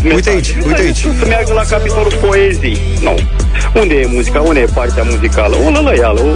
[0.04, 0.16] mesaje.
[0.16, 0.98] Uite aici, uite aici.
[1.20, 2.78] Să meargă la capitolul poezii.
[3.02, 3.16] Nu.
[3.82, 4.42] Unde e muzica?
[4.42, 5.56] Unde e partea muzicală?
[5.68, 6.20] O lălăială.
[6.20, 6.36] O...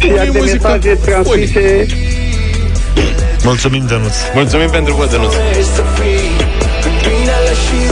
[0.00, 1.86] Și iar de mesaje transmise
[3.46, 4.14] Mulțumim, Dănuț!
[4.34, 5.32] Mulțumim pentru vot, Dănuț!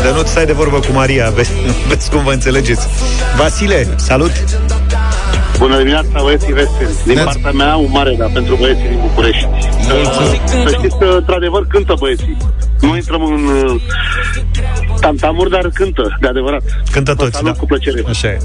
[0.05, 1.51] Dănuț, stai de vorbă cu Maria, vezi,
[1.89, 2.87] vezi cum vă înțelegeți.
[3.37, 4.33] Vasile, salut!
[5.59, 6.97] Bună dimineața, băieții veseli.
[7.05, 9.49] Din partea mea, un mare da pentru băieții din București.
[10.65, 12.37] Să știți că, într-adevăr, cântă băieții.
[12.81, 13.81] Nu intrăm în uh,
[15.01, 16.63] Tamtamur, dar cântă, de adevărat.
[16.91, 17.53] Cântă toți, da.
[17.53, 18.03] cu plăcere.
[18.09, 18.39] Așa e.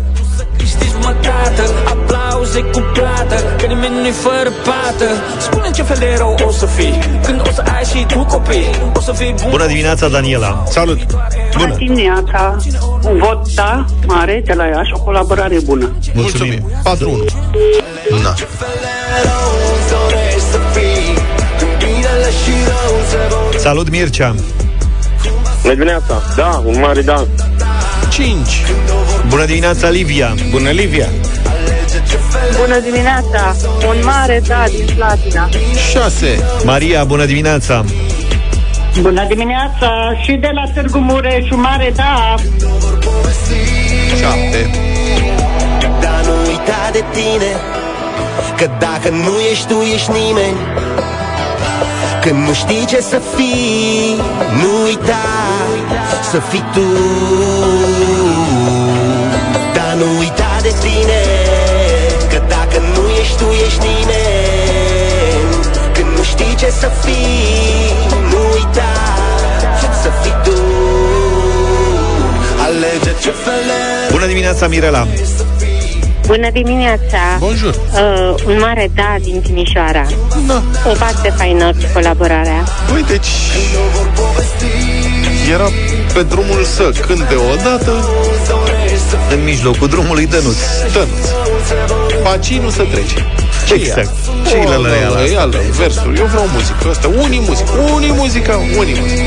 [0.57, 5.05] Câștigi mătată, aplauze cu plată Că nimeni nu-i fără pată
[5.39, 8.69] spune ce fel de erou o să fii Când o să ai și tu copii
[8.93, 10.63] O să fii bun Bună dimineața, Daniela!
[10.65, 10.99] Salut!
[11.57, 12.57] Bună dimineața!
[13.03, 15.91] Un vot da, mare, de la Iași, o colaborare bună.
[16.13, 16.59] Mulțumim!
[16.59, 18.23] 4-1.
[18.23, 18.33] Na.
[23.59, 24.35] Salut, Mircea!
[25.61, 26.21] Bună dimineața!
[26.35, 27.27] Da, un mare da.
[28.09, 28.37] 5.
[29.27, 30.35] Bună dimineața, Livia!
[30.51, 31.07] Bună, Livia!
[32.59, 33.55] Bună dimineața!
[33.87, 35.49] Un mare da din Slatina.
[35.91, 36.43] 6.
[36.63, 37.85] Maria, bună dimineața!
[39.01, 39.91] Bună dimineața!
[40.23, 42.35] Și de la Târgu Mureș, un mare da!
[44.19, 44.69] 7.
[46.01, 47.51] Dar nu uita de tine
[48.57, 50.57] Că dacă nu ești tu, ești nimeni
[52.29, 54.15] Când nu știi ce să fii
[54.61, 55.25] Nu uita
[56.31, 56.87] să fii tu.
[59.75, 61.21] Dar nu uita de tine
[62.31, 65.53] Că dacă nu ești tu, ești nimeni.
[65.93, 67.93] Când nu știi ce să fii
[68.31, 68.91] Nu uita
[70.01, 70.61] să fii tu.
[72.65, 75.07] Alege ce fel de Bună dimineața, Mirela!
[76.29, 77.21] Bună dimineața!
[77.39, 77.75] Bonjour!
[77.75, 80.05] Uh, un mare da din Timișoara.
[80.47, 80.63] Da.
[80.89, 82.63] O foarte faină colaborarea.
[82.91, 83.27] Păi, deci...
[85.51, 85.69] Era
[86.13, 87.91] pe drumul să cânte odată
[89.33, 90.57] În mijlocul drumului Dănuț.
[90.93, 91.27] Dănuț.
[92.23, 93.25] Pacii nu se trece.
[93.67, 94.09] Ce Exact.
[94.45, 96.19] Ce Ce e e la la ea, la ea, versuri.
[96.19, 96.89] Eu vreau muzică.
[96.89, 97.71] Asta, unii muzică.
[97.93, 99.23] Unii muzică, unii muzică.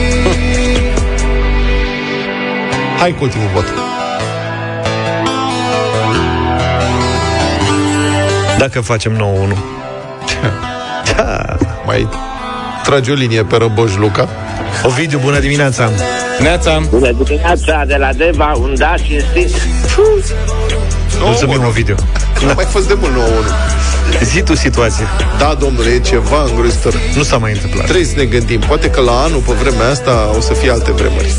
[2.99, 3.92] Hai cu ultimul vot.
[8.63, 9.57] Dacă facem 9-1.
[11.17, 11.57] Da.
[11.87, 12.09] Mai
[12.85, 14.29] trage o linie pe Răboș Luca.
[14.83, 15.91] Ovidiu, bună dimineața!
[16.39, 16.83] Neața!
[16.91, 19.63] Bună dimineața de la Deva, un da cinstit.
[21.21, 21.95] Mulțumim, Ovidiu.
[22.47, 24.23] N-a mai fost de mult 9-1.
[24.23, 25.05] Zi tu situație.
[25.39, 26.95] Da, domnule, e ceva îngrozitor.
[27.17, 27.85] Nu s-a mai întâmplat.
[27.85, 28.61] Trebuie să ne gândim.
[28.61, 31.35] Poate că la anul, pe vremea asta, o să fie alte vremuri.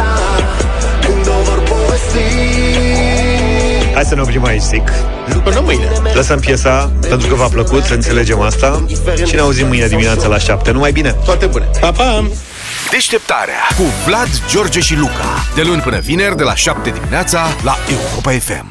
[0.00, 0.18] Ta
[1.06, 2.50] Când o vor povesti
[3.94, 4.90] Hai să ne oprim aici, zic.
[5.44, 5.88] Până mâine.
[6.14, 8.84] Lăsăm piesa, pentru că v-a plăcut, înțelegem asta.
[9.26, 10.70] Și ne auzim mâine dimineața la 7.
[10.70, 11.16] Numai bine!
[11.24, 11.68] Toate bune!
[11.80, 12.28] Pa, pa!
[12.90, 15.44] Deșteptarea cu Vlad, George și Luca.
[15.54, 18.69] De luni până vineri, de la 7 dimineața, la Europa FM.